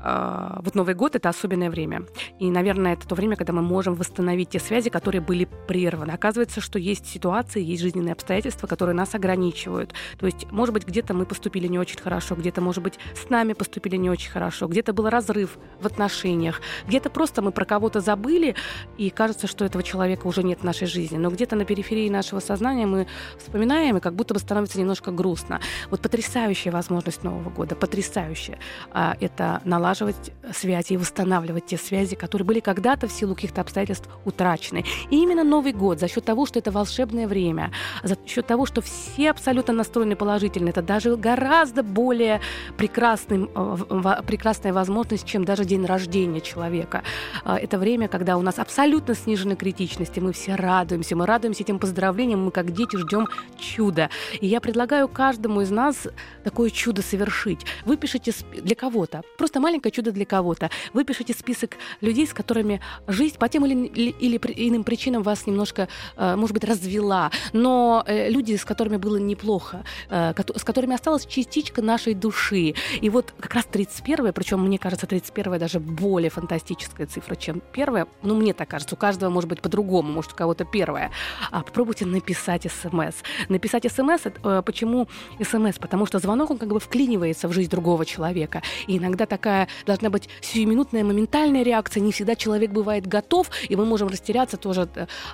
вот 0.04 0.76
Новый 0.76 0.94
год 0.94 1.16
это 1.16 1.30
особенное 1.30 1.70
время. 1.70 2.04
И, 2.40 2.50
наверное, 2.50 2.94
это 2.94 3.08
то 3.08 3.16
время, 3.16 3.36
когда 3.36 3.54
мы 3.54 3.62
можем 3.62 3.96
восстановить 3.96 4.50
те 4.50 4.60
связи, 4.60 4.90
которые 4.90 5.22
были 5.22 5.48
прерваны. 5.68 6.12
Оказывается, 6.12 6.62
что 6.62 6.78
есть 6.80 7.08
ситуации, 7.08 7.64
есть 7.64 7.82
жизненные 7.82 8.14
обстоятельства, 8.14 8.68
которые 8.68 8.96
нас 8.96 9.16
ограничивают. 9.16 9.94
То 10.20 10.28
есть, 10.28 10.50
может 10.52 10.74
быть, 10.74 10.88
где-то 10.88 11.14
мы 11.14 11.26
поступили 11.26 11.68
не 11.68 11.80
очень 11.80 12.00
хорошо, 12.00 12.36
где-то, 12.36 12.62
может 12.62 12.84
быть, 12.84 13.00
с 13.16 13.30
нами 13.30 13.54
поступили 13.54 13.98
не 13.98 14.10
очень 14.10 14.30
хорошо, 14.30 14.68
где-то 14.68 14.94
был 14.94 15.10
разрыв 15.10 15.58
в 15.82 15.86
отношениях, 15.86 16.62
где-то 16.88 17.10
просто 17.10 17.42
мы 17.42 17.52
про 17.52 17.66
кого-то 17.66 18.00
забыли, 18.00 18.56
и 18.98 19.10
кажется, 19.10 19.48
что 19.48 19.66
этого 19.66 19.84
человека 19.84 20.28
уже 20.28 20.44
нет 20.44 20.60
в 20.62 20.64
нашей 20.64 20.88
жизни. 20.88 21.18
Но 21.18 21.32
где-то 21.32 21.56
на 21.56 21.66
периферии 21.66 22.10
нашего 22.10 22.40
сознания 22.40 22.86
мы 22.86 23.08
вспоминаем, 23.40 23.98
и 23.98 24.00
как 24.00 24.14
будто 24.14 24.34
бы 24.34 24.40
становится 24.40 24.80
немножко 24.80 25.12
грустно. 25.12 25.60
Вот 25.90 26.02
потрясающая 26.02 26.72
возможность 26.72 27.24
Нового 27.24 27.50
года, 27.50 27.76
потрясающая. 27.76 28.60
А, 28.92 29.18
это 29.20 29.62
наладить 29.66 29.87
налаживать 29.88 30.34
связи 30.54 30.94
и 30.94 30.98
восстанавливать 30.98 31.66
те 31.66 31.78
связи, 31.78 32.16
которые 32.16 32.46
были 32.46 32.60
когда-то 32.60 33.08
в 33.08 33.12
силу 33.12 33.36
каких-то 33.36 33.62
обстоятельств 33.62 34.10
утрачены. 34.26 34.84
И 35.10 35.16
именно 35.16 35.44
Новый 35.44 35.72
год 35.72 36.00
за 36.00 36.08
счет 36.08 36.26
того, 36.26 36.46
что 36.46 36.60
это 36.60 36.72
волшебное 36.72 37.28
время, 37.28 37.72
за 38.04 38.18
счет 38.26 38.48
того, 38.48 38.66
что 38.66 38.82
все 38.82 39.32
абсолютно 39.32 39.74
настроены 39.74 40.16
положительно, 40.16 40.70
это 40.70 40.82
даже 40.82 41.16
гораздо 41.16 41.84
более 41.84 42.42
прекрасным, 42.78 43.50
э, 43.56 44.24
прекрасная 44.28 44.74
возможность, 44.74 45.26
чем 45.26 45.46
даже 45.46 45.64
день 45.64 45.86
рождения 45.86 46.42
человека. 46.42 47.04
Э, 47.46 47.56
это 47.56 47.78
время, 47.78 48.10
когда 48.10 48.38
у 48.38 48.42
нас 48.42 48.60
абсолютно 48.60 49.16
снижена 49.16 49.56
критичность, 49.56 50.18
и 50.18 50.22
мы 50.22 50.34
все 50.34 50.56
радуемся, 50.56 51.16
мы 51.16 51.26
радуемся 51.26 51.64
этим 51.64 51.80
поздравлениям, 51.80 52.44
мы 52.44 52.52
как 52.52 52.72
дети 52.72 52.98
ждем 52.98 53.28
чуда. 53.58 54.10
И 54.42 54.48
я 54.48 54.60
предлагаю 54.60 55.08
каждому 55.08 55.62
из 55.62 55.72
нас 55.72 56.08
такое 56.44 56.72
чудо 56.72 57.02
совершить. 57.02 57.66
Выпишите 57.86 58.34
для 58.52 58.76
кого-то, 58.76 59.22
просто 59.38 59.62
маленькое 59.78 59.92
чудо 59.92 60.12
для 60.12 60.26
кого-то. 60.26 60.70
Выпишите 60.94 61.34
список 61.34 61.78
людей, 62.02 62.26
с 62.26 62.34
которыми 62.34 62.82
жизнь 63.08 63.38
по 63.38 63.48
тем 63.48 63.66
или, 63.66 63.88
или, 63.88 64.38
иным 64.38 64.84
причинам 64.84 65.24
вас 65.24 65.46
немножко, 65.46 65.88
э, 66.16 66.36
может 66.36 66.54
быть, 66.54 66.64
развела, 66.64 67.32
но 67.54 68.04
э, 68.08 68.30
люди, 68.30 68.56
с 68.56 68.66
которыми 68.66 68.98
было 68.98 69.18
неплохо, 69.18 69.84
э, 70.10 70.34
с 70.56 70.64
которыми 70.64 70.96
осталась 70.96 71.26
частичка 71.26 71.82
нашей 71.82 72.16
души. 72.16 72.74
И 73.02 73.10
вот 73.10 73.34
как 73.40 73.54
раз 73.54 73.66
31 73.66 74.34
причем 74.34 74.64
мне 74.64 74.80
кажется, 74.80 75.06
31 75.06 75.60
даже 75.60 75.80
более 75.80 76.30
фантастическая 76.30 77.06
цифра, 77.08 77.36
чем 77.36 77.62
первая. 77.72 78.08
Ну, 78.24 78.36
мне 78.36 78.54
так 78.54 78.70
кажется, 78.70 78.96
у 78.96 78.98
каждого 78.98 79.30
может 79.30 79.50
быть 79.50 79.62
по-другому, 79.62 80.12
может, 80.12 80.34
у 80.34 80.36
кого-то 80.36 80.66
первая. 80.66 81.12
А 81.52 81.62
попробуйте 81.62 82.06
написать 82.06 82.68
смс. 82.72 83.16
Написать 83.50 83.86
смс, 83.92 84.22
почему 84.66 85.08
смс? 85.40 85.78
Потому 85.78 86.06
что 86.08 86.20
звонок, 86.20 86.50
он 86.50 86.58
как 86.58 86.70
бы 86.70 86.80
вклинивается 86.80 87.48
в 87.48 87.54
жизнь 87.54 87.70
другого 87.70 88.06
человека. 88.06 88.64
И 88.88 88.98
иногда 88.98 89.26
такая 89.26 89.67
должна 89.86 90.10
быть 90.10 90.30
сиюминутная, 90.42 91.04
моментальная 91.04 91.64
реакция. 91.64 92.02
Не 92.02 92.12
всегда 92.12 92.36
человек 92.36 92.72
бывает 92.72 93.08
готов, 93.08 93.50
и 93.68 93.76
мы 93.76 93.86
можем 93.86 94.08
растеряться 94.08 94.58
тоже. 94.58 94.88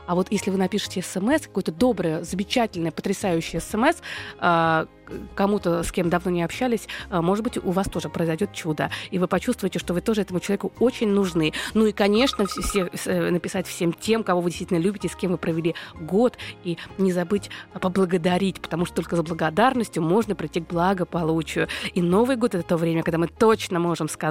А 0.08 0.16
вот 0.16 0.28
если 0.32 0.52
вы 0.52 0.58
напишете 0.58 1.02
смс, 1.02 1.42
какое-то 1.42 1.72
доброе, 1.72 2.24
замечательное, 2.24 2.92
потрясающее 2.92 3.62
смс, 3.62 3.98
а, 4.40 4.88
кому-то, 5.36 5.84
с 5.84 5.92
кем 5.92 6.10
давно 6.10 6.32
не 6.32 6.44
общались, 6.44 6.88
а, 7.10 7.22
может 7.22 7.44
быть, 7.44 7.58
у 7.58 7.72
вас 7.72 7.88
тоже 7.88 8.10
произойдет 8.10 8.54
чудо, 8.54 8.90
и 9.12 9.20
вы 9.20 9.28
почувствуете, 9.28 9.80
что 9.80 9.94
вы 9.94 10.02
тоже 10.02 10.22
этому 10.22 10.40
человеку 10.40 10.72
очень 10.80 11.10
нужны. 11.10 11.54
Ну 11.74 11.86
и, 11.86 11.92
конечно, 11.92 12.46
все, 12.46 12.90
э, 13.06 13.30
написать 13.30 13.68
всем 13.68 13.94
тем, 13.94 14.24
кого 14.24 14.42
вы 14.42 14.50
действительно 14.50 14.80
любите, 14.80 15.08
с 15.08 15.16
кем 15.16 15.32
вы 15.32 15.38
провели 15.38 15.76
год, 16.00 16.38
и 16.64 16.78
не 16.98 17.12
забыть 17.12 17.50
поблагодарить, 17.80 18.62
потому 18.62 18.86
что 18.86 18.96
только 18.96 19.16
за 19.16 19.24
благодарностью 19.24 20.04
можно 20.04 20.36
прийти 20.36 20.62
к 20.62 20.68
благополучию. 20.68 21.68
И 21.94 22.02
Новый 22.02 22.36
год— 22.36 22.56
это 22.56 22.64
то 22.64 22.78
время, 22.78 23.04
когда 23.04 23.18
мы 23.18 23.28
точно 23.28 23.80
можем 23.80 24.08
сказать 24.08 24.23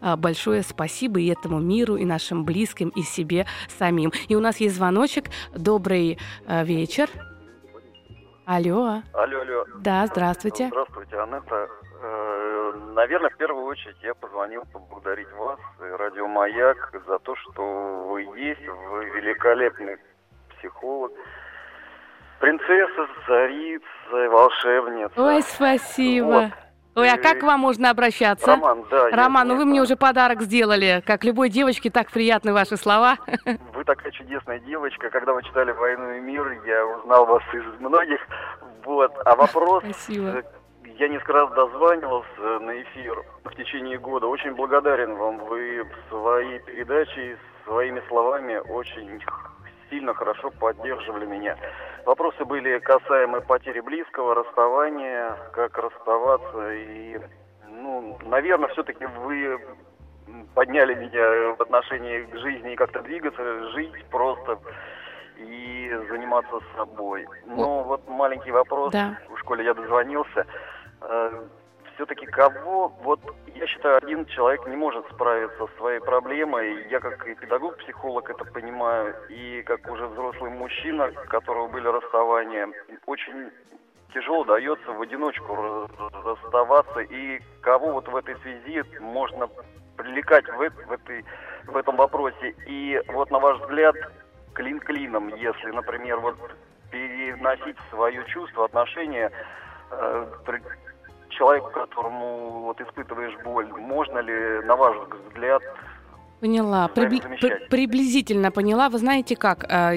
а, 0.00 0.16
большое 0.16 0.62
спасибо 0.62 1.20
и 1.20 1.28
этому 1.28 1.58
миру, 1.60 1.96
и 1.96 2.04
нашим 2.04 2.44
близким, 2.44 2.90
и 2.90 3.02
себе 3.02 3.46
самим. 3.68 4.12
И 4.28 4.34
у 4.34 4.40
нас 4.40 4.58
есть 4.58 4.76
звоночек. 4.76 5.26
Добрый 5.54 6.18
э, 6.46 6.64
вечер. 6.64 7.08
Алло. 8.44 9.02
Алло, 9.14 9.40
алло. 9.40 9.64
Да, 9.78 10.06
здравствуйте. 10.06 10.68
Здравствуйте, 10.68 11.16
Анетта. 11.18 11.68
Э, 12.02 12.72
наверное, 12.94 13.30
в 13.30 13.36
первую 13.36 13.64
очередь 13.66 13.96
я 14.02 14.14
позвонил 14.14 14.64
поблагодарить 14.72 15.30
вас, 15.32 15.60
Радио 15.78 16.26
Маяк, 16.26 16.92
за 17.06 17.18
то, 17.20 17.36
что 17.36 18.08
вы 18.08 18.22
есть, 18.38 18.66
вы 18.66 19.04
великолепный 19.10 19.96
психолог. 20.58 21.12
Принцесса, 22.40 23.06
царица, 23.26 24.30
волшебница. 24.30 25.12
Ой, 25.16 25.42
спасибо. 25.42 26.26
Вот. 26.26 26.71
Ой, 26.94 27.10
а 27.10 27.16
как 27.16 27.40
к 27.40 27.42
вам 27.42 27.60
можно 27.60 27.90
обращаться? 27.90 28.46
Роман, 28.46 28.84
да. 28.90 29.08
Роман, 29.10 29.48
ну 29.48 29.56
вы 29.56 29.64
мне 29.64 29.80
уже 29.80 29.96
подарок 29.96 30.42
сделали. 30.42 31.02
Как 31.06 31.24
любой 31.24 31.48
девочке, 31.48 31.90
так 31.90 32.10
приятны 32.10 32.52
ваши 32.52 32.76
слова. 32.76 33.16
Вы 33.74 33.84
такая 33.84 34.12
чудесная 34.12 34.58
девочка. 34.60 35.08
Когда 35.08 35.32
вы 35.32 35.42
читали 35.42 35.72
«Войну 35.72 36.12
и 36.12 36.20
мир», 36.20 36.46
я 36.66 36.86
узнал 36.86 37.24
вас 37.26 37.42
из 37.54 37.80
многих. 37.80 38.20
Вот. 38.84 39.12
А 39.24 39.36
вопрос... 39.36 39.82
Спасибо. 39.84 40.28
Э, 40.28 40.42
я 40.98 41.08
несколько 41.08 41.32
раз 41.32 41.50
дозванивался 41.52 42.60
на 42.60 42.82
эфир 42.82 43.24
в 43.44 43.54
течение 43.54 43.98
года. 43.98 44.26
Очень 44.26 44.54
благодарен 44.54 45.14
вам. 45.16 45.38
Вы 45.46 45.86
своей 46.10 46.58
передаче 46.60 47.38
своими 47.64 48.02
словами 48.08 48.56
очень 48.56 49.20
сильно 49.92 50.14
хорошо 50.14 50.50
поддерживали 50.50 51.26
меня. 51.26 51.56
Вопросы 52.06 52.44
были 52.46 52.78
касаемы 52.78 53.42
потери 53.42 53.80
близкого, 53.80 54.34
расставания, 54.34 55.36
как 55.52 55.76
расставаться. 55.76 56.72
И, 56.72 57.20
ну, 57.68 58.18
наверное, 58.22 58.68
все-таки 58.70 59.04
вы 59.04 59.60
подняли 60.54 60.94
меня 60.94 61.54
в 61.56 61.60
отношении 61.60 62.22
к 62.22 62.36
жизни 62.38 62.72
и 62.72 62.76
как-то 62.76 63.02
двигаться, 63.02 63.70
жить 63.72 64.04
просто 64.10 64.58
и 65.36 65.90
заниматься 66.08 66.60
собой. 66.74 67.26
Но 67.44 67.82
вот 67.82 68.08
маленький 68.08 68.50
вопрос. 68.50 68.92
Да. 68.92 69.18
В 69.28 69.38
школе 69.40 69.64
я 69.64 69.74
дозвонился. 69.74 70.46
Все-таки 71.94 72.26
кого, 72.26 72.88
вот 73.02 73.20
я 73.54 73.66
считаю, 73.66 73.98
один 73.98 74.24
человек 74.26 74.66
не 74.66 74.76
может 74.76 75.06
справиться 75.12 75.66
с 75.66 75.76
своей 75.78 76.00
проблемой. 76.00 76.88
Я 76.88 77.00
как 77.00 77.26
и 77.26 77.34
педагог-психолог 77.34 78.30
это 78.30 78.44
понимаю, 78.44 79.14
и 79.28 79.62
как 79.62 79.88
уже 79.90 80.06
взрослый 80.06 80.50
мужчина, 80.50 81.10
у 81.10 81.28
которого 81.28 81.68
были 81.68 81.86
расставания, 81.88 82.68
очень 83.06 83.50
тяжело 84.14 84.44
дается 84.44 84.90
в 84.92 85.00
одиночку 85.02 85.88
расставаться. 86.24 87.00
И 87.00 87.40
кого 87.60 87.92
вот 87.92 88.08
в 88.08 88.16
этой 88.16 88.36
связи 88.36 88.82
можно 89.00 89.48
привлекать 89.96 90.46
в, 90.48 90.56
в, 90.56 90.92
этой, 90.92 91.24
в 91.66 91.76
этом 91.76 91.96
вопросе? 91.96 92.54
И 92.66 93.00
вот 93.08 93.30
на 93.30 93.38
ваш 93.38 93.58
взгляд, 93.60 93.96
клин 94.54 94.80
клином, 94.80 95.28
если, 95.28 95.70
например, 95.70 96.20
вот 96.20 96.36
переносить 96.90 97.76
свое 97.90 98.24
чувство, 98.26 98.66
отношение 98.66 99.30
э, 99.90 100.26
человеку, 101.32 101.70
которому 101.70 102.62
вот 102.62 102.80
испытываешь 102.80 103.36
боль, 103.44 103.66
можно 103.66 104.18
ли, 104.18 104.60
на 104.64 104.76
ваш 104.76 104.96
взгляд, 105.28 105.62
Поняла. 106.42 106.90
Прибли- 106.92 107.68
приблизительно 107.68 108.50
поняла. 108.50 108.88
Вы 108.88 108.98
знаете 108.98 109.36
как? 109.36 109.64
Э, 109.68 109.96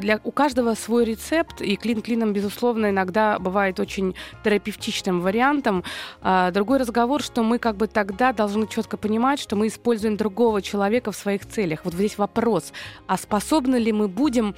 для, 0.00 0.20
у 0.24 0.30
каждого 0.30 0.74
свой 0.74 1.06
рецепт, 1.06 1.62
и 1.62 1.74
клин 1.76 2.02
клином, 2.02 2.34
безусловно, 2.34 2.90
иногда 2.90 3.38
бывает 3.38 3.80
очень 3.80 4.14
терапевтичным 4.44 5.22
вариантом. 5.22 5.84
А, 6.20 6.50
другой 6.50 6.80
разговор, 6.80 7.22
что 7.22 7.42
мы 7.42 7.58
как 7.58 7.76
бы 7.76 7.86
тогда 7.86 8.34
должны 8.34 8.66
четко 8.66 8.98
понимать, 8.98 9.40
что 9.40 9.56
мы 9.56 9.68
используем 9.68 10.18
другого 10.18 10.60
человека 10.60 11.12
в 11.12 11.16
своих 11.16 11.46
целях. 11.46 11.80
Вот 11.84 11.94
здесь 11.94 12.18
вопрос, 12.18 12.74
а 13.06 13.16
способны 13.16 13.76
ли 13.76 13.90
мы 13.90 14.06
будем 14.06 14.54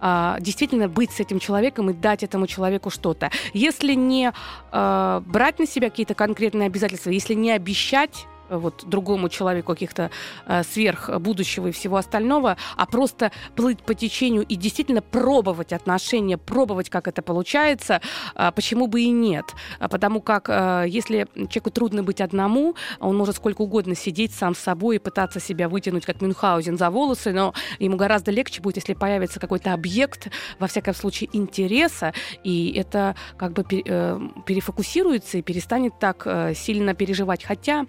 а, 0.00 0.38
действительно 0.40 0.88
быть 0.88 1.10
с 1.10 1.20
этим 1.20 1.38
человеком 1.38 1.90
и 1.90 1.92
дать 1.92 2.22
этому 2.22 2.46
человеку 2.46 2.90
что-то. 2.90 3.30
Если 3.52 3.94
не 3.94 4.32
а, 4.72 5.22
брать 5.26 5.58
на 5.58 5.66
себя 5.66 5.90
какие-то 5.90 6.14
конкретные 6.14 6.66
обязательства, 6.66 7.10
если 7.10 7.34
не 7.34 7.52
обещать 7.52 8.26
вот 8.50 8.84
другому 8.86 9.28
человеку 9.28 9.72
каких-то 9.72 10.10
э, 10.46 10.62
сверх 10.62 11.10
будущего 11.20 11.68
и 11.68 11.72
всего 11.72 11.96
остального, 11.96 12.56
а 12.76 12.86
просто 12.86 13.32
плыть 13.56 13.82
по 13.82 13.94
течению 13.94 14.44
и 14.44 14.56
действительно 14.56 15.02
пробовать 15.02 15.72
отношения, 15.72 16.36
пробовать, 16.38 16.90
как 16.90 17.08
это 17.08 17.22
получается, 17.22 18.00
э, 18.34 18.50
почему 18.54 18.86
бы 18.86 19.02
и 19.02 19.10
нет? 19.10 19.46
А 19.78 19.88
потому 19.88 20.20
как 20.20 20.48
э, 20.48 20.84
если 20.88 21.26
человеку 21.34 21.70
трудно 21.70 22.02
быть 22.02 22.20
одному, 22.20 22.74
он 22.98 23.16
может 23.16 23.36
сколько 23.36 23.62
угодно 23.62 23.94
сидеть 23.94 24.34
сам 24.34 24.54
с 24.54 24.58
собой 24.58 24.96
и 24.96 24.98
пытаться 24.98 25.40
себя 25.40 25.68
вытянуть, 25.68 26.04
как 26.04 26.20
Мюнхгаузен, 26.20 26.76
за 26.76 26.90
волосы, 26.90 27.32
но 27.32 27.54
ему 27.78 27.96
гораздо 27.96 28.30
легче 28.30 28.60
будет, 28.60 28.76
если 28.76 28.94
появится 28.94 29.40
какой-то 29.40 29.72
объект, 29.72 30.28
во 30.58 30.66
всяком 30.66 30.94
случае, 30.94 31.30
интереса, 31.32 32.12
и 32.44 32.72
это 32.76 33.14
как 33.36 33.52
бы 33.52 33.64
э, 33.70 34.20
перефокусируется 34.46 35.38
и 35.38 35.42
перестанет 35.42 35.98
так 35.98 36.22
э, 36.26 36.54
сильно 36.54 36.94
переживать. 36.94 37.44
Хотя, 37.44 37.86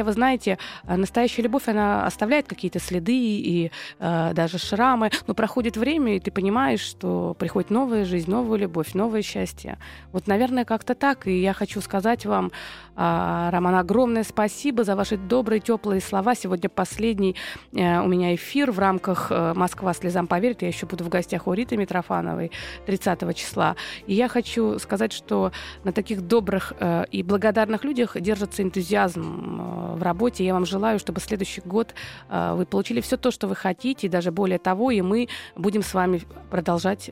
вы 0.00 0.12
знаете, 0.12 0.58
э, 0.86 0.96
настоящая 0.96 1.42
любовь, 1.42 1.68
она 1.68 2.06
оставляет 2.06 2.48
какие-то 2.48 2.78
следы 2.78 3.12
и 3.14 3.70
э, 3.98 4.32
даже 4.34 4.58
шрамы, 4.58 5.10
но 5.26 5.34
проходит 5.34 5.76
время, 5.76 6.16
и 6.16 6.20
ты 6.20 6.30
понимаешь, 6.30 6.80
что 6.80 7.34
приходит 7.38 7.70
новая 7.70 8.04
жизнь, 8.04 8.30
новая 8.30 8.58
любовь, 8.58 8.94
новое 8.94 9.22
счастье. 9.22 9.78
Вот, 10.12 10.26
наверное, 10.26 10.64
как-то 10.64 10.94
так. 10.94 11.26
И 11.26 11.40
я 11.40 11.52
хочу 11.52 11.80
сказать 11.80 12.26
вам, 12.26 12.52
э, 12.96 13.48
Роман, 13.52 13.74
огромное 13.74 14.24
спасибо 14.24 14.84
за 14.84 14.96
ваши 14.96 15.16
добрые, 15.16 15.60
теплые 15.60 16.00
слова. 16.00 16.34
Сегодня 16.34 16.68
последний 16.68 17.36
э, 17.72 18.00
у 18.00 18.08
меня 18.08 18.34
эфир 18.34 18.70
в 18.70 18.78
рамках 18.78 19.28
э, 19.30 19.52
«Москва 19.54 19.92
слезам 19.94 20.26
поверит». 20.26 20.62
Я 20.62 20.68
еще 20.68 20.86
буду 20.86 21.04
в 21.04 21.08
гостях 21.08 21.46
у 21.46 21.52
Риты 21.52 21.76
Митрофановой 21.76 22.50
30 22.86 23.36
числа. 23.36 23.76
И 24.06 24.14
я 24.14 24.28
хочу 24.28 24.78
сказать, 24.78 25.12
что 25.12 25.52
на 25.84 25.92
таких 25.92 26.22
добрых 26.22 26.72
э, 26.78 27.04
и 27.10 27.22
благодарных 27.22 27.84
людях 27.84 28.20
держится 28.20 28.62
энтузиазм 28.62 29.22
в 29.82 30.02
работе. 30.02 30.44
Я 30.44 30.54
вам 30.54 30.66
желаю, 30.66 30.98
чтобы 30.98 31.20
следующий 31.20 31.60
год 31.60 31.94
вы 32.30 32.66
получили 32.66 33.00
все 33.00 33.16
то, 33.16 33.30
что 33.30 33.48
вы 33.48 33.56
хотите, 33.56 34.06
и 34.06 34.10
даже 34.10 34.30
более 34.30 34.58
того, 34.58 34.90
и 34.90 35.00
мы 35.02 35.28
будем 35.56 35.82
с 35.82 35.94
вами 35.94 36.22
продолжать 36.50 37.10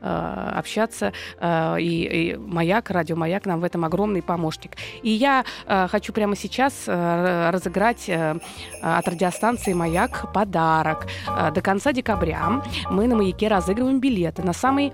общаться. 0.00 1.12
И, 1.42 2.36
Маяк, 2.38 2.90
радио 2.90 3.16
Маяк 3.16 3.46
нам 3.46 3.60
в 3.60 3.64
этом 3.64 3.84
огромный 3.84 4.22
помощник. 4.22 4.72
И 5.02 5.10
я 5.10 5.44
хочу 5.66 6.12
прямо 6.12 6.36
сейчас 6.36 6.86
разыграть 6.86 8.08
от 8.08 9.08
радиостанции 9.08 9.72
Маяк 9.72 10.32
подарок. 10.32 11.06
До 11.54 11.60
конца 11.60 11.92
декабря 11.92 12.62
мы 12.90 13.06
на 13.06 13.16
Маяке 13.16 13.48
разыгрываем 13.48 14.00
билеты 14.00 14.42
на 14.42 14.52
самые 14.52 14.92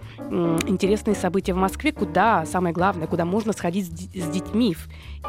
интересные 0.67 1.17
события 1.17 1.55
в 1.55 1.59
Москве, 1.59 1.93
куда, 1.93 2.45
самое 2.47 2.75
главное, 2.75 3.07
куда 3.07 3.25
можно 3.25 3.53
сходить 3.53 3.87
с 3.87 4.29
детьми. 4.29 4.77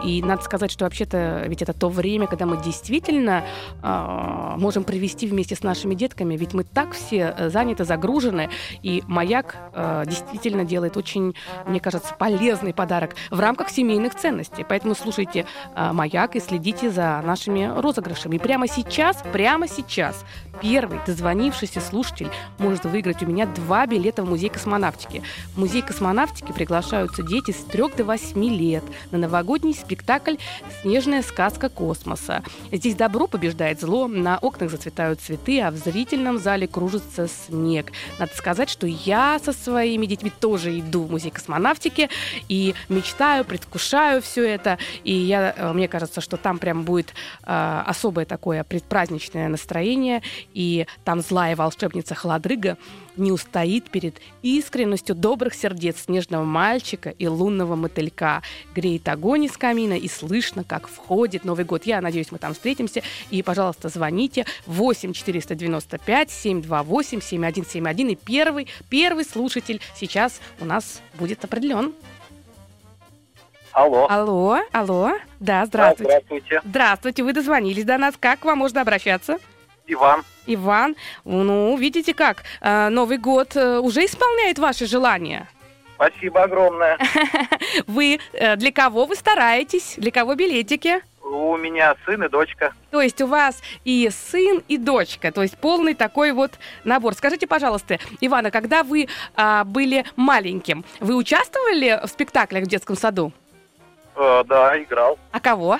И 0.04 0.22
надо 0.22 0.43
сказать, 0.43 0.72
что 0.72 0.86
вообще-то 0.86 1.43
ведь 1.48 1.62
это 1.62 1.74
то 1.74 1.89
время, 1.89 2.28
когда 2.28 2.45
мы 2.45 2.62
действительно 2.62 3.43
э, 3.82 4.54
можем 4.58 4.84
провести 4.84 5.28
вместе 5.28 5.56
с 5.56 5.64
нашими 5.64 5.95
детками, 5.95 6.36
ведь 6.36 6.54
мы 6.54 6.64
так 6.64 6.93
все 6.93 7.34
э, 7.38 7.50
заняты, 7.50 7.84
загружены, 7.86 8.50
и 8.84 9.04
«Маяк» 9.08 9.56
э, 9.74 10.04
действительно 10.08 10.66
делает 10.66 10.98
очень, 10.98 11.36
мне 11.66 11.80
кажется, 11.80 12.16
полезный 12.18 12.74
подарок 12.74 13.16
в 13.32 13.39
рамках 13.39 13.70
семейных 13.70 14.16
ценностей. 14.16 14.66
Поэтому 14.68 14.95
слушайте 14.95 15.45
э, 15.76 15.91
«Маяк» 15.91 16.36
и 16.36 16.39
следите 16.39 16.89
за 16.89 17.22
нашими 17.24 17.72
розыгрышами. 17.80 18.36
И 18.36 18.39
прямо 18.39 18.68
сейчас, 18.68 19.24
прямо 19.34 19.68
сейчас 19.68 20.24
первый 20.62 21.00
дозвонившийся 21.06 21.82
слушатель 21.82 22.30
может 22.58 22.86
выиграть 22.86 23.22
у 23.24 23.26
меня 23.26 23.45
два 23.45 23.86
билета 23.86 24.24
в 24.24 24.30
Музей 24.30 24.50
космонавтики. 24.50 25.24
В 25.54 25.60
Музей 25.60 25.82
космонавтики 25.82 26.52
приглашаются 26.52 27.24
дети 27.24 27.52
с 27.52 27.64
3 27.64 27.84
до 27.98 28.04
8 28.04 28.43
лет 28.45 28.84
на 29.12 29.18
новогодний 29.18 29.74
спектакль 29.88 30.35
«Снежная 30.81 31.21
сказка 31.21 31.69
космоса». 31.69 32.43
Здесь 32.73 32.95
добро 32.95 33.25
побеждает 33.27 33.79
зло, 33.79 34.07
на 34.07 34.38
окнах 34.38 34.69
зацветают 34.69 35.21
цветы, 35.21 35.61
а 35.61 35.71
в 35.71 35.77
зрительном 35.77 36.39
зале 36.39 36.67
кружится 36.67 37.29
снег. 37.29 37.93
Надо 38.19 38.35
сказать, 38.35 38.69
что 38.69 38.85
я 38.85 39.39
со 39.39 39.53
своими 39.53 40.05
детьми 40.05 40.29
тоже 40.29 40.77
иду 40.77 41.03
в 41.03 41.11
Музей 41.11 41.31
космонавтики 41.31 42.09
и 42.49 42.75
мечтаю, 42.89 43.45
предвкушаю 43.45 44.21
все 44.21 44.43
это. 44.43 44.77
И 45.05 45.13
я, 45.13 45.53
э, 45.55 45.71
мне 45.71 45.88
кажется, 45.88 46.19
что 46.19 46.35
там 46.35 46.57
прям 46.57 46.83
будет 46.83 47.13
э, 47.43 47.83
особое 47.85 48.25
такое 48.25 48.65
предпраздничное 48.65 49.47
настроение 49.47 50.21
и 50.53 50.85
там 51.05 51.21
злая 51.21 51.55
волшебница 51.55 52.13
Холодрыга 52.13 52.77
не 53.18 53.32
устоит 53.32 53.89
перед 53.89 54.20
искренностью 54.41 55.15
добрых 55.15 55.53
сердец 55.53 56.03
снежного 56.05 56.43
мальчика 56.43 57.09
и 57.09 57.28
лунного 57.28 57.76
мотылька. 57.76 58.41
Греет 58.76 59.07
огонь 59.07 59.45
из 59.45 59.57
камина, 59.57 59.93
и 59.93 60.07
слышно, 60.07 60.63
как 60.63 60.88
входит 60.88 61.45
Новый 61.45 61.65
год. 61.65 61.86
Я 61.86 62.01
надеюсь, 62.01 62.32
мы 62.32 62.38
там 62.38 62.53
встретимся. 62.53 63.01
И, 63.30 63.41
пожалуйста, 63.43 63.89
звоните 63.89 64.45
8 64.65 65.13
495 65.13 66.32
728 66.32 67.22
7171. 67.22 68.09
И 68.09 68.15
первый, 68.15 68.68
первый 68.89 69.26
слушатель 69.26 69.82
сейчас 69.95 70.39
у 70.59 70.65
нас 70.65 71.01
будет 71.18 71.43
определен. 71.43 71.93
Алло. 73.78 74.07
Алло, 74.09 74.59
алло. 74.72 75.11
Да, 75.39 75.65
здравствуйте. 75.65 76.03
Да, 76.03 76.20
здравствуйте. 76.20 76.61
Здравствуйте, 76.65 77.24
вы 77.24 77.34
дозвонились 77.34 77.86
до 77.86 77.97
нас. 77.99 78.15
Как 78.20 78.39
к 78.39 78.45
вам 78.45 78.57
можно 78.57 78.82
обращаться? 78.82 79.38
Иван. 79.88 80.23
Иван, 80.45 80.95
ну, 81.25 81.75
видите 81.77 82.13
как, 82.13 82.43
э, 82.61 82.89
Новый 82.89 83.17
год 83.17 83.55
э, 83.55 83.79
уже 83.79 84.05
исполняет 84.05 84.59
ваши 84.59 84.85
желания. 84.85 85.47
Спасибо 85.95 86.43
огромное. 86.43 86.97
Вы 87.88 88.19
э, 88.33 88.55
для 88.55 88.71
кого 88.71 89.05
вы 89.05 89.15
стараетесь? 89.15 89.95
Для 89.97 90.11
кого 90.11 90.35
билетики? 90.35 91.01
У 91.23 91.57
меня 91.57 91.95
сын 92.05 92.23
и 92.23 92.29
дочка. 92.29 92.73
То 92.91 93.01
есть 93.01 93.21
у 93.21 93.27
вас 93.27 93.61
и 93.83 94.09
сын, 94.09 94.63
и 94.67 94.77
дочка, 94.77 95.31
то 95.31 95.41
есть 95.41 95.57
полный 95.57 95.93
такой 95.93 96.31
вот 96.31 96.51
набор. 96.85 97.15
Скажите, 97.15 97.47
пожалуйста, 97.47 97.99
Ивана, 98.21 98.49
когда 98.49 98.83
вы 98.83 99.09
а, 99.35 99.65
были 99.65 100.05
маленьким, 100.15 100.85
вы 101.01 101.15
участвовали 101.15 101.99
в 102.01 102.07
спектаклях 102.07 102.63
в 102.63 102.67
детском 102.67 102.95
саду? 102.95 103.33
Э, 104.15 104.43
да, 104.47 104.81
играл. 104.81 105.19
А 105.31 105.39
кого? 105.41 105.79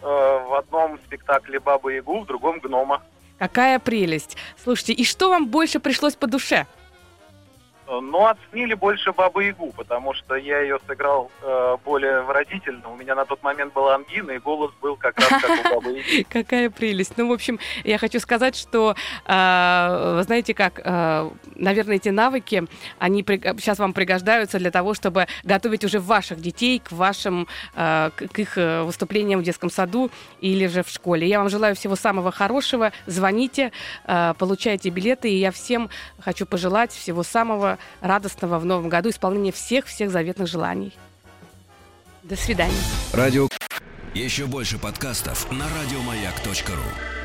Э, 0.00 0.06
в 0.48 0.54
одном 0.54 0.98
спектакле 1.06 1.58
Баба 1.58 1.90
Ягу, 1.90 2.20
в 2.20 2.26
другом 2.26 2.60
Гнома. 2.60 3.02
Какая 3.38 3.78
прелесть. 3.78 4.36
Слушайте, 4.62 4.92
и 4.92 5.04
что 5.04 5.28
вам 5.30 5.48
больше 5.48 5.80
пришлось 5.80 6.14
по 6.14 6.26
душе? 6.26 6.66
Но 7.88 8.26
оценили 8.26 8.74
больше 8.74 9.12
Бабу 9.12 9.40
Ягу, 9.40 9.72
потому 9.74 10.12
что 10.12 10.34
я 10.34 10.60
ее 10.60 10.78
сыграл 10.86 11.30
э, 11.40 11.76
более 11.84 12.20
выразительно. 12.20 12.90
У 12.90 12.96
меня 12.96 13.14
на 13.14 13.24
тот 13.24 13.42
момент 13.42 13.72
была 13.72 13.94
ангина, 13.94 14.32
и 14.32 14.38
голос 14.38 14.72
был 14.82 14.96
как 14.96 15.18
раз 15.18 15.28
как 15.40 15.50
у 15.50 15.74
Бабы 15.74 15.98
Яги. 15.98 16.22
Какая 16.28 16.68
прелесть. 16.68 17.16
Ну, 17.16 17.28
в 17.28 17.32
общем, 17.32 17.58
я 17.84 17.96
хочу 17.96 18.20
сказать, 18.20 18.56
что, 18.56 18.94
э, 19.24 20.20
знаете 20.22 20.52
как, 20.52 20.80
э, 20.84 21.30
наверное, 21.54 21.96
эти 21.96 22.10
навыки, 22.10 22.64
они 22.98 23.22
при, 23.22 23.38
сейчас 23.58 23.78
вам 23.78 23.94
пригождаются 23.94 24.58
для 24.58 24.70
того, 24.70 24.92
чтобы 24.92 25.26
готовить 25.42 25.84
уже 25.84 25.98
ваших 25.98 26.40
детей 26.40 26.80
к 26.80 26.92
вашим, 26.92 27.48
э, 27.74 28.10
к 28.14 28.38
их 28.38 28.58
э, 28.58 28.82
выступлениям 28.82 29.40
в 29.40 29.44
детском 29.44 29.70
саду 29.70 30.10
или 30.40 30.66
же 30.66 30.82
в 30.82 30.90
школе. 30.90 31.26
Я 31.26 31.38
вам 31.38 31.48
желаю 31.48 31.74
всего 31.74 31.96
самого 31.96 32.32
хорошего. 32.32 32.92
Звоните, 33.06 33.72
э, 34.04 34.34
получайте 34.38 34.90
билеты, 34.90 35.30
и 35.30 35.36
я 35.36 35.52
всем 35.52 35.88
хочу 36.20 36.44
пожелать 36.44 36.92
всего 36.92 37.22
самого 37.22 37.77
радостного 38.00 38.58
в 38.58 38.64
новом 38.64 38.88
году, 38.88 39.10
исполнения 39.10 39.52
всех-всех 39.52 40.10
заветных 40.10 40.48
желаний. 40.48 40.92
До 42.22 42.36
свидания. 42.36 42.74
Радио. 43.12 43.48
Еще 44.14 44.46
больше 44.46 44.78
подкастов 44.78 45.50
на 45.52 45.66
радиомаяк.ру. 45.80 47.17